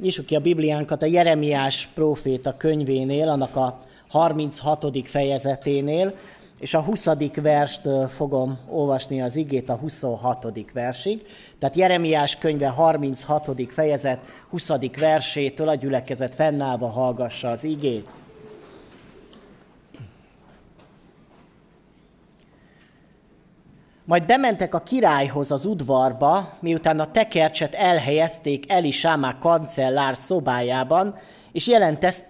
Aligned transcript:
nyissuk 0.00 0.26
ki 0.26 0.34
a 0.34 0.40
Bibliánkat 0.40 1.02
a 1.02 1.06
Jeremiás 1.06 1.88
próféta 1.94 2.56
könyvénél, 2.56 3.28
annak 3.28 3.56
a 3.56 3.78
36. 4.08 4.86
fejezeténél, 5.04 6.14
és 6.58 6.74
a 6.74 6.80
20. 6.80 7.08
verst 7.34 7.88
fogom 8.08 8.58
olvasni 8.68 9.22
az 9.22 9.36
igét 9.36 9.68
a 9.68 9.74
26. 9.74 10.46
versig. 10.72 11.22
Tehát 11.58 11.76
Jeremiás 11.76 12.36
könyve 12.36 12.68
36. 12.68 13.50
fejezet 13.68 14.20
20. 14.50 14.70
versétől 14.98 15.68
a 15.68 15.74
gyülekezet 15.74 16.34
fennállva 16.34 16.86
hallgassa 16.86 17.48
az 17.48 17.64
igét. 17.64 18.08
Majd 24.10 24.26
bementek 24.26 24.74
a 24.74 24.80
királyhoz 24.80 25.50
az 25.50 25.64
udvarba, 25.64 26.52
miután 26.60 27.00
a 27.00 27.10
tekercset 27.10 27.74
elhelyezték 27.74 28.72
Elisámák 28.72 29.38
kancellár 29.38 30.16
szobájában, 30.16 31.14
és 31.52 31.70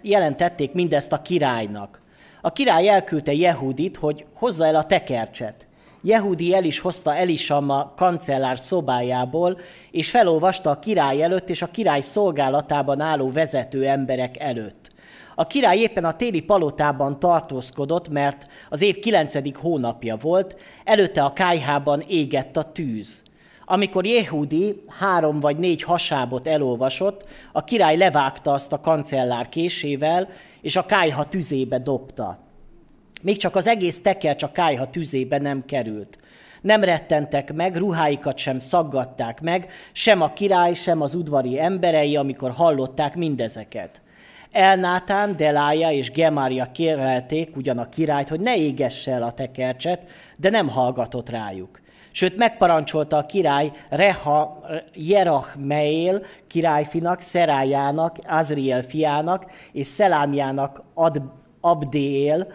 jelentették 0.02 0.72
mindezt 0.72 1.12
a 1.12 1.22
királynak. 1.22 2.02
A 2.40 2.52
király 2.52 2.88
elküldte 2.88 3.32
Jehudit, 3.32 3.96
hogy 3.96 4.24
hozza 4.34 4.66
el 4.66 4.74
a 4.74 4.86
tekercset. 4.86 5.66
Jehudi 6.02 6.54
el 6.54 6.64
is 6.64 6.78
hozta 6.78 7.14
Elisama 7.14 7.92
kancellár 7.96 8.58
szobájából, 8.58 9.58
és 9.90 10.10
felolvasta 10.10 10.70
a 10.70 10.78
király 10.78 11.22
előtt 11.22 11.48
és 11.48 11.62
a 11.62 11.70
király 11.70 12.00
szolgálatában 12.00 13.00
álló 13.00 13.30
vezető 13.32 13.86
emberek 13.86 14.38
előtt. 14.38 14.89
A 15.34 15.46
király 15.46 15.78
éppen 15.78 16.04
a 16.04 16.16
téli 16.16 16.40
palotában 16.40 17.18
tartózkodott, 17.18 18.08
mert 18.08 18.46
az 18.68 18.82
év 18.82 18.98
kilencedik 18.98 19.56
hónapja 19.56 20.16
volt, 20.16 20.60
előtte 20.84 21.24
a 21.24 21.32
kájhában 21.32 22.02
égett 22.08 22.56
a 22.56 22.72
tűz. 22.72 23.22
Amikor 23.64 24.06
Jehudi 24.06 24.82
három 24.88 25.40
vagy 25.40 25.56
négy 25.56 25.82
hasábot 25.82 26.46
elolvasott, 26.46 27.28
a 27.52 27.64
király 27.64 27.96
levágta 27.96 28.52
azt 28.52 28.72
a 28.72 28.80
kancellár 28.80 29.48
késével, 29.48 30.28
és 30.60 30.76
a 30.76 30.86
kájha 30.86 31.28
tüzébe 31.28 31.78
dobta. 31.78 32.38
Még 33.22 33.36
csak 33.36 33.56
az 33.56 33.66
egész 33.66 34.02
teker 34.02 34.36
csak 34.36 34.52
kájha 34.52 34.86
tüzébe 34.86 35.38
nem 35.38 35.64
került. 35.64 36.18
Nem 36.60 36.84
rettentek 36.84 37.52
meg, 37.52 37.76
ruháikat 37.76 38.38
sem 38.38 38.58
szaggatták 38.58 39.40
meg, 39.40 39.72
sem 39.92 40.20
a 40.20 40.32
király, 40.32 40.74
sem 40.74 41.00
az 41.00 41.14
udvari 41.14 41.60
emberei, 41.60 42.16
amikor 42.16 42.50
hallották 42.50 43.16
mindezeket. 43.16 44.00
Elnátán, 44.52 45.36
Delája 45.36 45.90
és 45.90 46.10
Gemária 46.10 46.70
kérelték 46.72 47.56
ugyan 47.56 47.78
a 47.78 47.88
királyt, 47.88 48.28
hogy 48.28 48.40
ne 48.40 48.56
égesse 48.56 49.12
el 49.12 49.22
a 49.22 49.32
tekercset, 49.32 50.02
de 50.36 50.50
nem 50.50 50.68
hallgatott 50.68 51.30
rájuk. 51.30 51.80
Sőt, 52.12 52.36
megparancsolta 52.36 53.16
a 53.16 53.26
király 53.26 53.70
Reha 53.88 54.60
Jerachmeel 54.94 56.22
királyfinak, 56.48 57.20
Szerájának, 57.20 58.16
Azriel 58.28 58.82
fiának 58.82 59.44
és 59.72 59.86
Szelámjának 59.86 60.82
Ad, 60.94 61.22
Abdél 61.60 62.52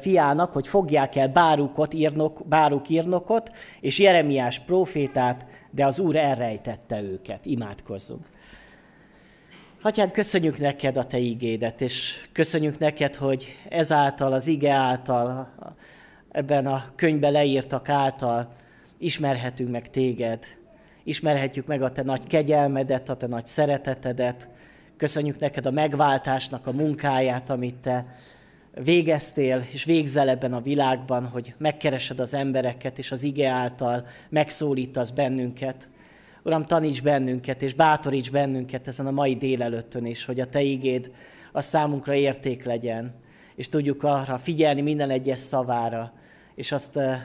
fiának, 0.00 0.52
hogy 0.52 0.68
fogják 0.68 1.16
el 1.16 1.28
Bárukot, 1.28 1.94
írnok, 1.94 2.42
Báruk 2.46 2.88
írnokot 2.88 3.50
és 3.80 3.98
Jeremiás 3.98 4.58
profétát, 4.58 5.46
de 5.70 5.86
az 5.86 5.98
Úr 5.98 6.16
elrejtette 6.16 7.02
őket. 7.02 7.46
Imádkozzunk. 7.46 8.26
Atyám, 9.82 10.10
köszönjük 10.10 10.58
neked 10.58 10.96
a 10.96 11.06
te 11.06 11.18
igédet, 11.18 11.80
és 11.80 12.26
köszönjük 12.32 12.78
neked, 12.78 13.14
hogy 13.14 13.56
ezáltal, 13.68 14.32
az 14.32 14.46
ige 14.46 14.72
által, 14.72 15.54
ebben 16.30 16.66
a 16.66 16.84
könyvben 16.96 17.32
leírtak 17.32 17.88
által 17.88 18.52
ismerhetünk 18.98 19.70
meg 19.70 19.90
téged, 19.90 20.44
ismerhetjük 21.04 21.66
meg 21.66 21.82
a 21.82 21.92
te 21.92 22.02
nagy 22.02 22.26
kegyelmedet, 22.26 23.08
a 23.08 23.16
te 23.16 23.26
nagy 23.26 23.46
szeretetedet, 23.46 24.48
köszönjük 24.96 25.38
neked 25.38 25.66
a 25.66 25.70
megváltásnak 25.70 26.66
a 26.66 26.72
munkáját, 26.72 27.50
amit 27.50 27.76
te 27.76 28.06
végeztél 28.74 29.66
és 29.70 29.84
végzel 29.84 30.28
ebben 30.28 30.52
a 30.52 30.60
világban, 30.60 31.26
hogy 31.26 31.54
megkeresed 31.58 32.20
az 32.20 32.34
embereket, 32.34 32.98
és 32.98 33.12
az 33.12 33.22
ige 33.22 33.48
által 33.48 34.06
megszólítasz 34.28 35.10
bennünket. 35.10 35.88
Uram, 36.42 36.64
taníts 36.64 37.02
bennünket, 37.02 37.62
és 37.62 37.74
bátoríts 37.74 38.30
bennünket 38.30 38.88
ezen 38.88 39.06
a 39.06 39.10
mai 39.10 39.36
délelőttön 39.36 40.06
is, 40.06 40.24
hogy 40.24 40.40
a 40.40 40.46
Te 40.46 40.60
igéd 40.60 41.10
a 41.52 41.60
számunkra 41.60 42.14
érték 42.14 42.64
legyen, 42.64 43.14
és 43.54 43.68
tudjuk 43.68 44.02
arra 44.02 44.38
figyelni 44.38 44.80
minden 44.80 45.10
egyes 45.10 45.38
szavára, 45.38 46.12
és 46.54 46.72
azt 46.72 46.96
eh, 46.96 47.20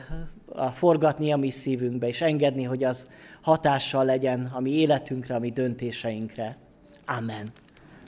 a 0.48 0.66
forgatni 0.66 1.32
a 1.32 1.36
mi 1.36 1.50
szívünkbe, 1.50 2.08
és 2.08 2.20
engedni, 2.20 2.62
hogy 2.62 2.84
az 2.84 3.08
hatással 3.42 4.04
legyen 4.04 4.50
a 4.54 4.60
mi 4.60 4.70
életünkre, 4.70 5.34
a 5.34 5.38
mi 5.38 5.50
döntéseinkre. 5.50 6.56
Amen. 7.06 7.48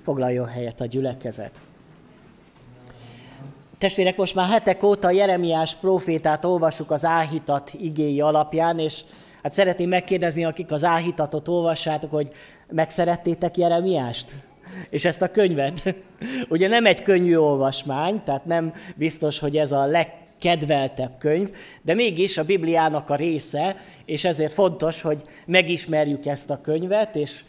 Foglaljon 0.02 0.46
helyet 0.46 0.80
a 0.80 0.86
gyülekezet. 0.86 1.60
Testvérek, 3.78 4.16
most 4.16 4.34
már 4.34 4.48
hetek 4.48 4.82
óta 4.82 5.10
Jeremiás 5.10 5.74
profétát 5.74 6.44
olvassuk 6.44 6.90
az 6.90 7.04
áhítat 7.04 7.72
igéi 7.72 8.20
alapján, 8.20 8.78
és 8.78 9.04
Hát 9.46 9.54
szeretném 9.54 9.88
megkérdezni, 9.88 10.44
akik 10.44 10.72
az 10.72 10.84
áhítatot 10.84 11.48
olvassátok, 11.48 12.10
hogy 12.10 12.28
megszerettétek 12.70 13.56
Jeremiást? 13.56 14.30
És 14.90 15.04
ezt 15.04 15.22
a 15.22 15.30
könyvet? 15.30 15.94
Ugye 16.48 16.68
nem 16.68 16.86
egy 16.86 17.02
könnyű 17.02 17.36
olvasmány, 17.36 18.22
tehát 18.22 18.44
nem 18.44 18.74
biztos, 18.96 19.38
hogy 19.38 19.56
ez 19.56 19.72
a 19.72 19.86
legkedveltebb 20.42 21.18
könyv, 21.18 21.50
de 21.82 21.94
mégis 21.94 22.38
a 22.38 22.44
Bibliának 22.44 23.10
a 23.10 23.14
része, 23.14 23.76
és 24.04 24.24
ezért 24.24 24.52
fontos, 24.52 25.02
hogy 25.02 25.22
megismerjük 25.46 26.26
ezt 26.26 26.50
a 26.50 26.60
könyvet, 26.60 27.16
és 27.16 27.44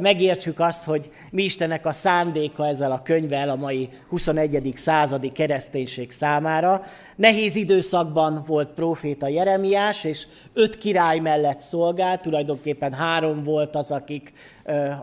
megértsük 0.00 0.60
azt, 0.60 0.84
hogy 0.84 1.10
mi 1.30 1.42
Istennek 1.42 1.86
a 1.86 1.92
szándéka 1.92 2.66
ezzel 2.66 2.92
a 2.92 3.02
könyvvel 3.02 3.50
a 3.50 3.56
mai 3.56 3.88
21. 4.08 4.72
századi 4.74 5.32
kereszténység 5.32 6.10
számára. 6.10 6.82
Nehéz 7.16 7.56
időszakban 7.56 8.42
volt 8.46 8.68
próféta 8.68 9.28
Jeremiás, 9.28 10.04
és 10.04 10.26
öt 10.52 10.78
király 10.78 11.18
mellett 11.18 11.60
szolgált, 11.60 12.20
tulajdonképpen 12.20 12.92
három 12.92 13.42
volt 13.42 13.76
az, 13.76 13.90
akik 13.90 14.32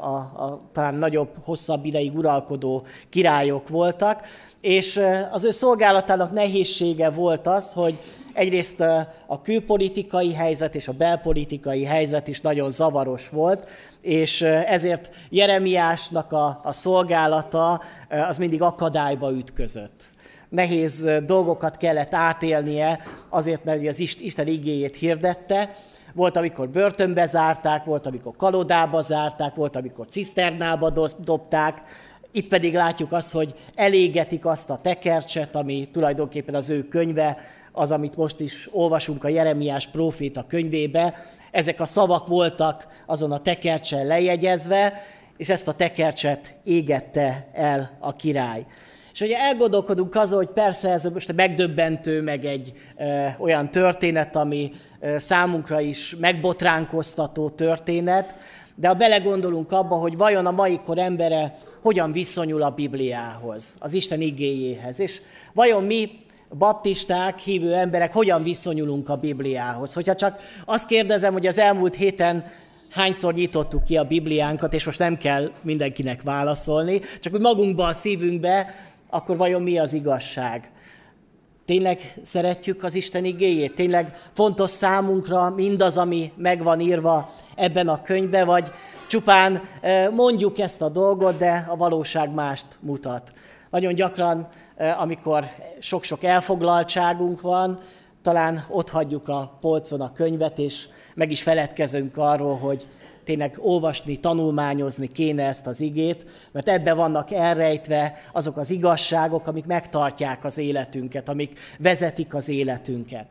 a, 0.01 0.16
a 0.16 0.69
talán 0.72 0.95
nagyobb, 0.95 1.29
hosszabb 1.44 1.85
ideig 1.85 2.16
uralkodó 2.16 2.85
királyok 3.09 3.69
voltak, 3.69 4.22
és 4.66 5.02
az 5.31 5.44
ő 5.44 5.52
szolgálatának 5.52 6.31
nehézsége 6.31 7.09
volt 7.09 7.48
az, 7.48 7.74
hogy 7.74 8.00
Egyrészt 8.34 8.80
a 9.26 9.42
külpolitikai 9.44 10.34
helyzet 10.34 10.76
és 10.76 10.88
a 10.88 10.92
belpolitikai 10.92 11.84
helyzet 11.84 12.28
is 12.28 12.42
nagyon 12.42 12.70
zavaros 12.70 13.30
volt, 13.30 13.68
és 14.02 14.42
ezért 14.42 15.09
Jeremiásnak 15.30 16.31
a, 16.31 16.59
a 16.64 16.74
szolgálata 16.74 17.81
az 18.30 18.38
mindig 18.38 18.62
akadályba 18.62 19.31
ütközött. 19.31 20.04
Nehéz 20.50 21.08
dolgokat 21.25 21.78
kellett 21.78 22.14
átélnie, 22.14 23.00
azért, 23.30 23.64
mert 23.64 23.88
az 23.88 24.00
Isten 24.00 24.48
igéjét 24.48 24.96
hirdette, 24.96 25.75
volt, 26.16 26.38
amikor 26.38 26.70
börtönbe 26.70 27.25
zárták, 27.25 27.84
volt, 27.84 28.06
amikor 28.06 28.36
kalodába 28.36 29.02
zárták, 29.02 29.56
volt, 29.56 29.75
amikor 29.75 30.08
ciszternába 30.08 30.92
dobták, 31.18 31.81
itt 32.35 32.47
pedig 32.47 32.73
látjuk 32.73 33.12
azt, 33.12 33.31
hogy 33.31 33.53
elégetik 33.75 34.46
azt 34.46 34.69
a 34.69 34.79
tekercset, 34.81 35.56
ami 35.56 35.88
tulajdonképpen 35.91 36.56
az 36.56 36.69
ő 36.69 36.88
könyve, 36.88 37.38
az, 37.72 37.91
amit 37.91 38.16
most 38.16 38.40
is 38.40 38.69
olvasunk 38.72 39.23
a 39.23 39.28
Jeremiás 39.28 39.88
próféta 39.88 40.45
könyvébe. 40.47 41.16
Ezek 41.51 41.79
a 41.79 41.85
szavak 41.85 42.28
voltak 42.28 42.88
azon 43.06 43.31
a 43.31 43.40
tekercsen 43.40 44.06
lejegyezve, 44.06 45.01
és 45.38 45.50
ezt 45.50 45.68
a 45.68 45.74
tekercset 45.74 46.56
égette 46.63 47.47
el 47.53 47.97
a 48.00 48.13
király. 48.13 48.66
És 49.13 49.22
ugye 49.22 49.38
elgondolkodunk 49.38 50.16
azon, 50.16 50.38
hogy 50.38 50.53
persze 50.53 50.90
ez 50.90 51.03
most 51.03 51.34
megdöbbentő, 51.34 52.22
meg 52.22 52.45
egy 52.45 52.74
e, 52.95 53.35
olyan 53.40 53.72
történet, 53.72 54.35
ami 54.35 54.72
e, 55.00 55.19
számunkra 55.19 55.81
is 55.81 56.16
megbotránkoztató 56.19 57.50
történet, 57.50 58.35
de 58.75 58.88
ha 58.88 58.94
belegondolunk 58.94 59.72
abba, 59.72 59.96
hogy 59.96 60.18
vajon 60.18 60.46
a 60.46 60.52
mai 60.52 60.80
kor 60.86 60.97
embere 60.97 61.58
hogyan 61.81 62.12
viszonyul 62.12 62.62
a 62.62 62.69
Bibliához, 62.69 63.75
az 63.80 63.94
Isten 63.94 64.22
igéjéhez, 64.22 65.00
és 65.00 65.22
vajon 65.54 65.83
mi 65.83 66.10
baptisták, 66.57 67.39
hívő 67.39 67.74
emberek 67.74 68.13
hogyan 68.13 68.44
viszonyulunk 68.44 69.10
a 69.10 69.16
Bibliához. 69.16 69.94
Hogyha 69.94 70.16
csak 70.16 70.39
azt 70.66 70.88
kérdezem, 70.88 71.33
hogy 71.33 71.48
az 71.48 71.57
elmúlt 71.57 71.95
héten 71.95 72.45
hányszor 72.92 73.33
nyitottuk 73.33 73.83
ki 73.83 73.98
a 73.98 74.04
Bibliánkat, 74.04 74.74
és 74.74 74.86
most 74.86 75.00
nem 75.00 75.18
kell 75.18 75.51
mindenkinek 75.62 76.22
válaszolni, 76.22 77.01
csak 77.19 77.33
úgy 77.33 77.42
magunkba 77.42 77.86
a 77.86 77.94
szívünkbe, 77.94 78.75
akkor 79.10 79.38
vajon 79.38 79.62
mi 79.62 79.77
az 79.77 79.94
igazság? 79.94 80.69
Tényleg 81.65 82.13
szeretjük 82.21 82.83
az 82.83 82.94
Isten 82.94 83.25
igéjét? 83.25 83.75
Tényleg 83.75 84.17
fontos 84.33 84.69
számunkra 84.69 85.50
mindaz, 85.50 85.97
ami 85.97 86.31
meg 86.35 86.63
van 86.63 86.79
írva 86.79 87.33
ebben 87.56 87.88
a 87.88 88.01
könyvben, 88.01 88.45
vagy 88.45 88.71
csupán 89.07 89.62
eh, 89.81 90.09
mondjuk 90.12 90.59
ezt 90.59 90.81
a 90.81 90.89
dolgot, 90.89 91.38
de 91.38 91.65
a 91.69 91.75
valóság 91.75 92.33
mást 92.33 92.65
mutat. 92.79 93.31
Nagyon 93.69 93.95
gyakran, 93.95 94.47
eh, 94.75 95.01
amikor 95.01 95.45
sok-sok 95.79 96.23
elfoglaltságunk 96.23 97.41
van, 97.41 97.79
talán 98.21 98.65
ott 98.69 98.89
hagyjuk 98.89 99.27
a 99.27 99.57
polcon 99.62 100.01
a 100.01 100.12
könyvet, 100.12 100.59
és 100.59 100.88
meg 101.13 101.31
is 101.31 101.41
feledkezünk 101.41 102.17
arról, 102.17 102.57
hogy 102.57 102.88
tényleg 103.25 103.57
olvasni, 103.62 104.19
tanulmányozni 104.19 105.07
kéne 105.07 105.45
ezt 105.45 105.68
az 105.68 105.81
igét, 105.81 106.25
mert 106.51 106.69
ebbe 106.69 106.94
vannak 106.94 107.31
elrejtve 107.31 108.18
azok 108.31 108.57
az 108.57 108.69
igazságok, 108.69 109.48
amik 109.48 109.66
megtartják 109.66 110.44
az 110.44 110.57
életünket, 110.57 111.30
amik 111.30 111.60
vezetik 111.80 112.33
az 112.33 112.50
életünket. 112.50 113.25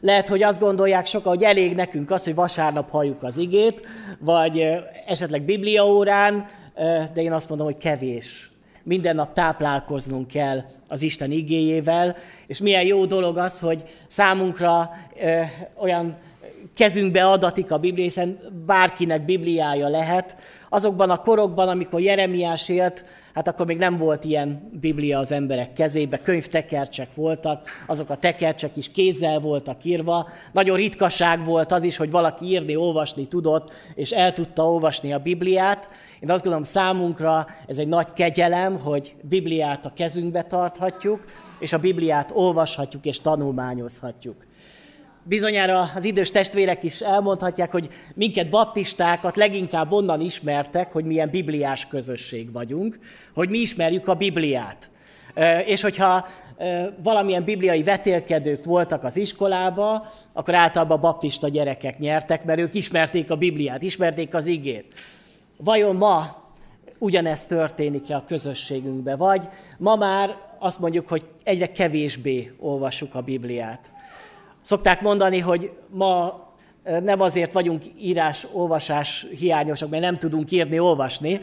Lehet, 0.00 0.28
hogy 0.28 0.42
azt 0.42 0.60
gondolják 0.60 1.06
sokan, 1.06 1.34
hogy 1.34 1.42
elég 1.42 1.74
nekünk 1.74 2.10
az, 2.10 2.24
hogy 2.24 2.34
vasárnap 2.34 2.90
halljuk 2.90 3.22
az 3.22 3.36
igét, 3.36 3.86
vagy 4.18 4.66
esetleg 5.06 5.42
bibliaórán, 5.42 6.46
de 7.14 7.22
én 7.22 7.32
azt 7.32 7.48
mondom, 7.48 7.66
hogy 7.66 7.76
kevés. 7.76 8.50
Minden 8.82 9.14
nap 9.14 9.32
táplálkoznunk 9.32 10.26
kell 10.26 10.62
az 10.88 11.02
Isten 11.02 11.30
igéjével, 11.30 12.16
és 12.46 12.60
milyen 12.60 12.84
jó 12.84 13.06
dolog 13.06 13.36
az, 13.38 13.60
hogy 13.60 13.84
számunkra 14.06 14.90
ö, 15.22 15.40
olyan 15.76 16.16
kezünkbe 16.80 17.26
adatik 17.26 17.70
a 17.70 17.78
Biblia, 17.78 18.04
hiszen 18.04 18.38
bárkinek 18.66 19.24
Bibliája 19.24 19.88
lehet. 19.88 20.36
Azokban 20.68 21.10
a 21.10 21.16
korokban, 21.16 21.68
amikor 21.68 22.00
Jeremiás 22.00 22.68
élt, 22.68 23.04
hát 23.34 23.48
akkor 23.48 23.66
még 23.66 23.78
nem 23.78 23.96
volt 23.96 24.24
ilyen 24.24 24.70
Biblia 24.80 25.18
az 25.18 25.32
emberek 25.32 25.72
kezébe, 25.72 26.18
könyvtekercsek 26.20 27.14
voltak, 27.14 27.68
azok 27.86 28.10
a 28.10 28.16
tekercsek 28.16 28.76
is 28.76 28.90
kézzel 28.90 29.38
voltak 29.38 29.84
írva. 29.84 30.28
Nagyon 30.52 30.76
ritkaság 30.76 31.44
volt 31.44 31.72
az 31.72 31.82
is, 31.82 31.96
hogy 31.96 32.10
valaki 32.10 32.44
írni, 32.44 32.76
olvasni 32.76 33.28
tudott, 33.28 33.72
és 33.94 34.10
el 34.10 34.32
tudta 34.32 34.70
olvasni 34.70 35.12
a 35.12 35.18
Bibliát. 35.18 35.88
Én 36.20 36.30
azt 36.30 36.42
gondolom 36.42 36.64
számunkra 36.64 37.46
ez 37.66 37.78
egy 37.78 37.88
nagy 37.88 38.12
kegyelem, 38.12 38.78
hogy 38.78 39.14
Bibliát 39.22 39.86
a 39.86 39.92
kezünkbe 39.92 40.42
tarthatjuk, 40.42 41.24
és 41.58 41.72
a 41.72 41.78
Bibliát 41.78 42.30
olvashatjuk 42.34 43.04
és 43.04 43.20
tanulmányozhatjuk. 43.20 44.48
Bizonyára 45.22 45.90
az 45.94 46.04
idős 46.04 46.30
testvérek 46.30 46.82
is 46.82 47.00
elmondhatják, 47.00 47.70
hogy 47.70 47.88
minket 48.14 48.50
baptistákat 48.50 49.36
leginkább 49.36 49.92
onnan 49.92 50.20
ismertek, 50.20 50.92
hogy 50.92 51.04
milyen 51.04 51.30
bibliás 51.30 51.86
közösség 51.86 52.52
vagyunk, 52.52 52.98
hogy 53.34 53.48
mi 53.48 53.58
ismerjük 53.58 54.08
a 54.08 54.14
Bibliát. 54.14 54.90
És 55.66 55.80
hogyha 55.80 56.28
valamilyen 57.02 57.44
bibliai 57.44 57.82
vetélkedők 57.82 58.64
voltak 58.64 59.04
az 59.04 59.16
iskolába, 59.16 60.12
akkor 60.32 60.54
általában 60.54 61.00
baptista 61.00 61.48
gyerekek 61.48 61.98
nyertek, 61.98 62.44
mert 62.44 62.60
ők 62.60 62.74
ismerték 62.74 63.30
a 63.30 63.36
Bibliát, 63.36 63.82
ismerték 63.82 64.34
az 64.34 64.46
igét. 64.46 64.86
Vajon 65.56 65.96
ma 65.96 66.44
ugyanezt 66.98 67.48
történik-e 67.48 68.16
a 68.16 68.24
közösségünkbe? 68.26 69.16
Vagy 69.16 69.48
ma 69.78 69.96
már 69.96 70.36
azt 70.58 70.80
mondjuk, 70.80 71.08
hogy 71.08 71.24
egyre 71.44 71.72
kevésbé 71.72 72.50
olvassuk 72.58 73.14
a 73.14 73.20
Bibliát. 73.20 73.90
Szokták 74.62 75.00
mondani, 75.00 75.38
hogy 75.38 75.70
ma 75.88 76.48
nem 77.02 77.20
azért 77.20 77.52
vagyunk 77.52 77.82
írás-olvasás 78.00 79.26
hiányosak, 79.30 79.90
mert 79.90 80.02
nem 80.02 80.18
tudunk 80.18 80.50
írni, 80.50 80.78
olvasni, 80.78 81.40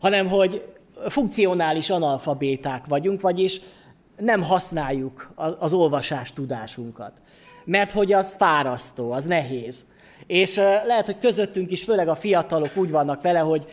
hanem 0.00 0.28
hogy 0.28 0.64
funkcionális 1.08 1.90
analfabéták 1.90 2.86
vagyunk, 2.86 3.20
vagyis 3.20 3.60
nem 4.16 4.42
használjuk 4.42 5.32
az 5.58 5.72
olvasás 5.72 6.32
tudásunkat. 6.32 7.12
Mert 7.64 7.92
hogy 7.92 8.12
az 8.12 8.34
fárasztó, 8.34 9.12
az 9.12 9.24
nehéz. 9.24 9.84
És 10.26 10.56
lehet, 10.56 11.06
hogy 11.06 11.18
közöttünk 11.18 11.70
is, 11.70 11.84
főleg 11.84 12.08
a 12.08 12.14
fiatalok 12.14 12.76
úgy 12.76 12.90
vannak 12.90 13.22
vele, 13.22 13.38
hogy 13.38 13.66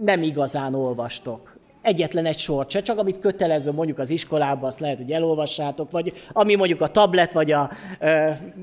nem 0.00 0.22
igazán 0.22 0.74
olvastok 0.74 1.56
egyetlen 1.84 2.26
egy 2.26 2.38
sort 2.38 2.70
se, 2.70 2.82
csak 2.82 2.98
amit 2.98 3.18
kötelező 3.18 3.72
mondjuk 3.72 3.98
az 3.98 4.10
iskolában, 4.10 4.68
azt 4.68 4.80
lehet, 4.80 4.98
hogy 4.98 5.10
elolvassátok, 5.10 5.90
vagy 5.90 6.12
ami 6.32 6.54
mondjuk 6.54 6.80
a 6.80 6.88
tablet 6.88 7.32
vagy 7.32 7.52
a, 7.52 7.70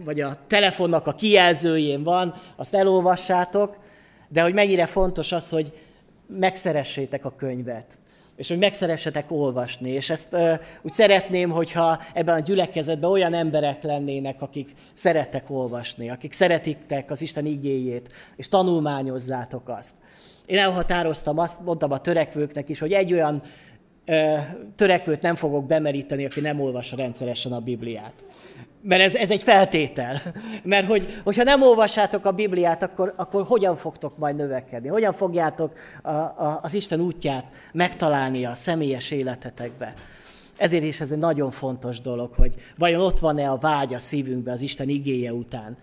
vagy 0.06 0.22
a 0.22 0.38
telefonnak 0.48 1.08
a 1.08 1.14
kijelzőjén 1.14 2.04
van, 2.04 2.34
azt 2.56 2.76
elolvassátok, 2.76 3.76
de 4.28 4.42
hogy 4.42 4.54
mennyire 4.54 4.86
fontos 4.86 5.32
az, 5.32 5.50
hogy 5.50 5.74
megszeressétek 6.28 7.26
a 7.26 7.36
könyvet, 7.38 7.98
és 8.36 8.48
hogy 8.48 8.58
megszeressetek 8.58 9.32
olvasni. 9.32 9.90
És 9.90 10.10
ezt 10.10 10.36
úgy 10.82 10.92
szeretném, 10.92 11.50
hogyha 11.50 12.00
ebben 12.14 12.36
a 12.36 12.40
gyülekezetben 12.40 13.10
olyan 13.10 13.34
emberek 13.34 13.84
lennének, 13.84 14.42
akik 14.42 14.70
szeretek 14.94 15.50
olvasni, 15.50 16.10
akik 16.10 16.34
szeretiktek 16.34 17.12
az 17.12 17.22
Isten 17.22 17.46
igéjét, 17.46 18.10
és 18.36 18.48
tanulmányozzátok 18.48 19.70
azt. 19.70 19.94
Én 20.52 20.58
elhatároztam, 20.58 21.38
azt 21.38 21.60
mondtam 21.64 21.92
a 21.92 22.02
törekvőknek 22.02 22.70
is, 22.70 22.80
hogy 22.80 22.92
egy 22.92 23.14
olyan 23.14 23.42
ö, 24.06 24.36
törekvőt 24.76 25.22
nem 25.22 25.36
fogok 25.36 25.66
bemeríteni, 25.66 26.26
aki 26.26 26.40
nem 26.40 26.60
olvassa 26.60 26.96
rendszeresen 26.96 27.52
a 27.52 27.60
Bibliát. 27.60 28.14
Mert 28.82 29.02
ez, 29.02 29.16
ez 29.16 29.32
egy 29.32 29.44
feltétel. 29.44 30.22
Mert 30.64 30.88
hogy, 30.88 31.22
hogyha 31.24 31.44
nem 31.44 31.62
olvassátok 31.62 32.26
a 32.26 32.32
Bibliát, 32.32 32.84
akkor, 32.84 33.14
akkor 33.18 33.44
hogyan 33.46 33.76
fogtok 33.76 34.18
majd 34.18 34.36
növekedni? 34.36 34.88
Hogyan 34.88 35.14
fogjátok 35.14 35.72
a, 36.02 36.10
a, 36.10 36.60
az 36.62 36.74
Isten 36.74 37.00
útját 37.00 37.46
megtalálni 37.72 38.46
a 38.46 38.54
személyes 38.54 39.12
életetekbe? 39.12 39.94
Ezért 40.58 40.84
is 40.84 41.02
ez 41.02 41.12
egy 41.12 41.18
nagyon 41.18 41.52
fontos 41.52 42.02
dolog, 42.02 42.34
hogy 42.34 42.54
vajon 42.78 43.02
ott 43.02 43.20
van-e 43.20 43.50
a 43.50 43.58
vágy 43.58 43.94
a 43.94 44.00
szívünkbe 44.00 44.52
az 44.52 44.62
Isten 44.62 44.90
igéje 44.90 45.34
után. 45.34 45.78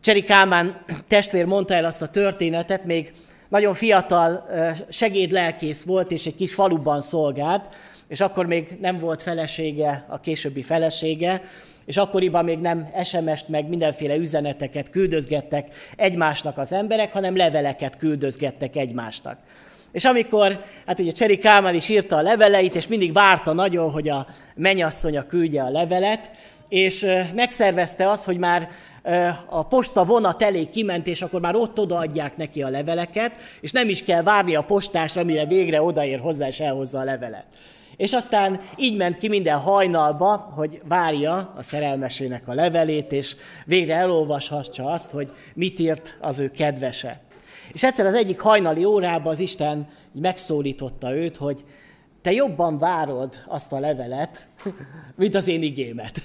Cseri 0.00 0.22
Kálmán 0.22 0.84
testvér 1.08 1.44
mondta 1.44 1.74
el 1.74 1.84
azt 1.84 2.02
a 2.02 2.08
történetet, 2.08 2.84
még 2.84 3.14
nagyon 3.48 3.74
fiatal 3.74 4.46
segédlelkész 4.88 5.82
volt, 5.82 6.10
és 6.10 6.26
egy 6.26 6.34
kis 6.34 6.54
faluban 6.54 7.00
szolgált, 7.00 7.74
és 8.08 8.20
akkor 8.20 8.46
még 8.46 8.76
nem 8.80 8.98
volt 8.98 9.22
felesége, 9.22 10.04
a 10.08 10.20
későbbi 10.20 10.62
felesége, 10.62 11.42
és 11.84 11.96
akkoriban 11.96 12.44
még 12.44 12.58
nem 12.58 12.88
SMS-t, 13.04 13.48
meg 13.48 13.68
mindenféle 13.68 14.16
üzeneteket 14.16 14.90
küldözgettek 14.90 15.68
egymásnak 15.96 16.58
az 16.58 16.72
emberek, 16.72 17.12
hanem 17.12 17.36
leveleket 17.36 17.96
küldözgettek 17.96 18.76
egymásnak. 18.76 19.38
És 19.92 20.04
amikor, 20.04 20.64
hát 20.86 20.98
ugye 20.98 21.10
Cseri 21.10 21.38
Kálmán 21.38 21.74
is 21.74 21.88
írta 21.88 22.16
a 22.16 22.22
leveleit, 22.22 22.74
és 22.74 22.86
mindig 22.86 23.12
várta 23.12 23.52
nagyon, 23.52 23.90
hogy 23.90 24.08
a 24.08 24.26
menyasszonya 24.54 25.26
küldje 25.26 25.62
a 25.62 25.70
levelet, 25.70 26.30
és 26.68 27.06
megszervezte 27.34 28.10
azt, 28.10 28.24
hogy 28.24 28.38
már 28.38 28.68
a 29.46 29.66
posta 29.66 30.04
vonat 30.04 30.42
elé 30.42 30.64
kiment, 30.64 31.06
és 31.06 31.22
akkor 31.22 31.40
már 31.40 31.54
ott 31.54 31.78
odaadják 31.78 32.36
neki 32.36 32.62
a 32.62 32.68
leveleket, 32.68 33.32
és 33.60 33.72
nem 33.72 33.88
is 33.88 34.02
kell 34.02 34.22
várni 34.22 34.54
a 34.54 34.62
postásra, 34.62 35.24
mire 35.24 35.46
végre 35.46 35.82
odaér 35.82 36.18
hozzá, 36.18 36.46
és 36.46 36.60
elhozza 36.60 36.98
a 36.98 37.04
levelet. 37.04 37.46
És 37.96 38.12
aztán 38.12 38.60
így 38.76 38.96
ment 38.96 39.18
ki 39.18 39.28
minden 39.28 39.58
hajnalba, 39.58 40.36
hogy 40.54 40.80
várja 40.88 41.52
a 41.56 41.62
szerelmesének 41.62 42.48
a 42.48 42.54
levelét, 42.54 43.12
és 43.12 43.36
végre 43.64 43.94
elolvashassa 43.94 44.84
azt, 44.84 45.10
hogy 45.10 45.30
mit 45.54 45.78
írt 45.78 46.16
az 46.20 46.38
ő 46.38 46.50
kedvese. 46.50 47.20
És 47.72 47.82
egyszer 47.82 48.06
az 48.06 48.14
egyik 48.14 48.40
hajnali 48.40 48.84
órában 48.84 49.32
az 49.32 49.38
Isten 49.38 49.88
megszólította 50.12 51.14
őt, 51.14 51.36
hogy 51.36 51.64
te 52.22 52.32
jobban 52.32 52.78
várod 52.78 53.42
azt 53.46 53.72
a 53.72 53.78
levelet, 53.78 54.48
mint 55.16 55.34
az 55.34 55.48
én 55.48 55.62
igémet. 55.62 56.22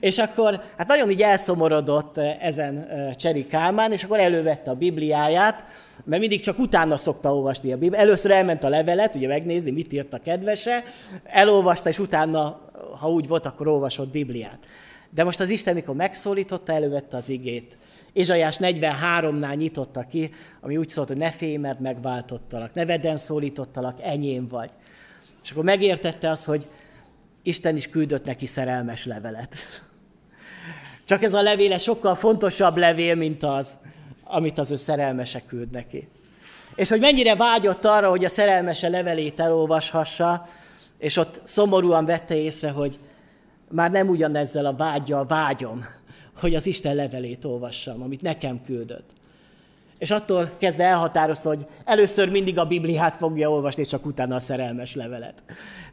És 0.00 0.18
akkor 0.18 0.62
hát 0.76 0.88
nagyon 0.88 1.10
így 1.10 1.22
elszomorodott 1.22 2.18
eh, 2.18 2.36
ezen 2.40 2.78
eh, 2.78 3.14
Cseri 3.14 3.46
Kálmán, 3.46 3.92
és 3.92 4.04
akkor 4.04 4.18
elővette 4.18 4.70
a 4.70 4.74
Bibliáját, 4.74 5.64
mert 6.04 6.20
mindig 6.20 6.40
csak 6.40 6.58
utána 6.58 6.96
szokta 6.96 7.34
olvasni 7.34 7.72
a 7.72 7.76
Bibliát. 7.76 8.02
Először 8.02 8.30
elment 8.30 8.64
a 8.64 8.68
levelet, 8.68 9.14
ugye 9.14 9.28
megnézni, 9.28 9.70
mit 9.70 9.92
írt 9.92 10.14
a 10.14 10.18
kedvese, 10.18 10.84
elolvasta, 11.24 11.88
és 11.88 11.98
utána, 11.98 12.60
ha 13.00 13.10
úgy 13.10 13.28
volt, 13.28 13.46
akkor 13.46 13.68
olvasott 13.68 14.10
Bibliát. 14.10 14.66
De 15.10 15.24
most 15.24 15.40
az 15.40 15.48
Isten, 15.48 15.74
mikor 15.74 15.94
megszólította, 15.94 16.72
elővette 16.72 17.16
az 17.16 17.28
igét. 17.28 17.78
Ézsajás 18.12 18.56
43-nál 18.60 19.56
nyitotta 19.56 20.02
ki, 20.02 20.30
ami 20.60 20.76
úgy 20.76 20.88
szólt, 20.88 21.08
hogy 21.08 21.16
ne 21.16 21.30
félj, 21.30 21.56
mert 21.56 21.80
megváltottalak, 21.80 22.74
neveden 22.74 23.16
szólítottalak, 23.16 23.98
enyém 24.02 24.48
vagy. 24.48 24.70
És 25.42 25.50
akkor 25.50 25.64
megértette 25.64 26.30
az, 26.30 26.44
hogy 26.44 26.66
Isten 27.42 27.76
is 27.76 27.88
küldött 27.88 28.24
neki 28.24 28.46
szerelmes 28.46 29.06
levelet. 29.06 29.56
Csak 31.04 31.22
ez 31.22 31.34
a 31.34 31.42
levéle 31.42 31.78
sokkal 31.78 32.14
fontosabb 32.14 32.76
levél, 32.76 33.14
mint 33.14 33.42
az, 33.42 33.78
amit 34.24 34.58
az 34.58 34.70
ő 34.70 34.76
szerelmese 34.76 35.42
küld 35.46 35.70
neki. 35.70 36.08
És 36.74 36.88
hogy 36.88 37.00
mennyire 37.00 37.36
vágyott 37.36 37.84
arra, 37.84 38.10
hogy 38.10 38.24
a 38.24 38.28
szerelmese 38.28 38.88
levelét 38.88 39.40
elolvashassa, 39.40 40.48
és 40.98 41.16
ott 41.16 41.40
szomorúan 41.44 42.04
vette 42.04 42.36
észre, 42.36 42.70
hogy 42.70 42.98
már 43.68 43.90
nem 43.90 44.08
ugyanezzel 44.08 44.66
a 44.66 44.74
vágyjal 44.74 45.26
vágyom, 45.26 45.84
hogy 46.40 46.54
az 46.54 46.66
Isten 46.66 46.94
levelét 46.94 47.44
olvassam, 47.44 48.02
amit 48.02 48.22
nekem 48.22 48.62
küldött. 48.62 49.10
És 50.02 50.10
attól 50.10 50.50
kezdve 50.58 50.84
elhatározta, 50.84 51.48
hogy 51.48 51.66
először 51.84 52.30
mindig 52.30 52.58
a 52.58 52.64
Bibliát 52.64 53.16
fogja 53.16 53.50
olvasni, 53.50 53.82
és 53.82 53.88
csak 53.88 54.06
utána 54.06 54.34
a 54.34 54.40
szerelmes 54.40 54.94
levelet. 54.94 55.42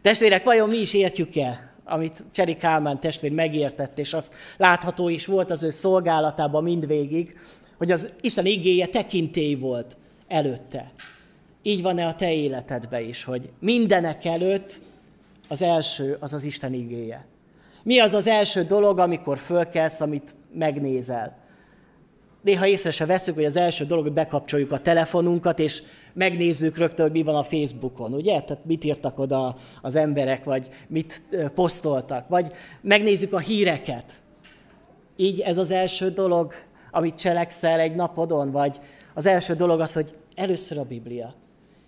Testvérek, 0.01 0.43
vajon 0.43 0.69
mi 0.69 0.77
is 0.77 0.93
értjük 0.93 1.35
el, 1.35 1.71
amit 1.83 2.23
Cseri 2.31 2.53
Kálmán 2.53 2.99
testvér 2.99 3.31
megértett, 3.31 3.99
és 3.99 4.13
azt 4.13 4.33
látható 4.57 5.09
is 5.09 5.25
volt 5.25 5.51
az 5.51 5.63
ő 5.63 5.69
szolgálatában 5.69 6.63
mindvégig, 6.63 7.37
hogy 7.77 7.91
az 7.91 8.09
Isten 8.21 8.45
igéje 8.45 8.85
tekintély 8.85 9.55
volt 9.55 9.97
előtte. 10.27 10.91
Így 11.61 11.81
van-e 11.81 12.05
a 12.05 12.15
te 12.15 12.33
életedben 12.33 13.03
is, 13.03 13.23
hogy 13.23 13.49
mindenek 13.59 14.25
előtt 14.25 14.81
az 15.47 15.61
első 15.61 16.17
az 16.19 16.33
az 16.33 16.43
Isten 16.43 16.73
igéje. 16.73 17.25
Mi 17.83 17.99
az 17.99 18.13
az 18.13 18.27
első 18.27 18.63
dolog, 18.63 18.99
amikor 18.99 19.37
fölkelsz, 19.37 20.01
amit 20.01 20.33
megnézel? 20.53 21.38
Néha 22.41 22.67
észre 22.67 22.91
se 22.91 23.05
veszük, 23.05 23.35
hogy 23.35 23.45
az 23.45 23.55
első 23.55 23.85
dolog, 23.85 24.03
hogy 24.03 24.13
bekapcsoljuk 24.13 24.71
a 24.71 24.79
telefonunkat, 24.79 25.59
és 25.59 25.83
megnézzük 26.13 26.77
rögtön, 26.77 27.05
hogy 27.05 27.15
mi 27.15 27.23
van 27.23 27.35
a 27.35 27.43
Facebookon, 27.43 28.13
ugye? 28.13 28.39
Tehát 28.39 28.65
mit 28.65 28.83
írtak 28.83 29.19
oda 29.19 29.55
az 29.81 29.95
emberek, 29.95 30.43
vagy 30.43 30.69
mit 30.87 31.21
posztoltak, 31.53 32.27
vagy 32.27 32.51
megnézzük 32.81 33.33
a 33.33 33.39
híreket. 33.39 34.13
Így 35.15 35.39
ez 35.39 35.57
az 35.57 35.71
első 35.71 36.09
dolog, 36.09 36.53
amit 36.91 37.15
cselekszel 37.15 37.79
egy 37.79 37.95
napodon, 37.95 38.51
vagy 38.51 38.79
az 39.13 39.25
első 39.25 39.53
dolog 39.53 39.79
az, 39.79 39.93
hogy 39.93 40.13
először 40.35 40.77
a 40.77 40.83
Biblia. 40.83 41.33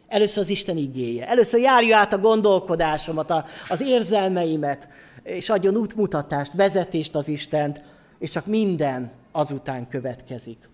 Először 0.07 0.41
az 0.41 0.49
Isten 0.49 0.77
igéje. 0.77 1.25
Először 1.25 1.59
járja 1.59 1.97
át 1.97 2.13
a 2.13 2.17
gondolkodásomat, 2.17 3.29
a, 3.29 3.45
az 3.69 3.81
érzelmeimet, 3.81 4.87
és 5.23 5.49
adjon 5.49 5.75
útmutatást, 5.75 6.53
vezetést 6.53 7.15
az 7.15 7.27
Istent, 7.27 7.83
és 8.19 8.29
csak 8.29 8.45
minden 8.45 9.11
azután 9.31 9.87
következik. 9.87 10.69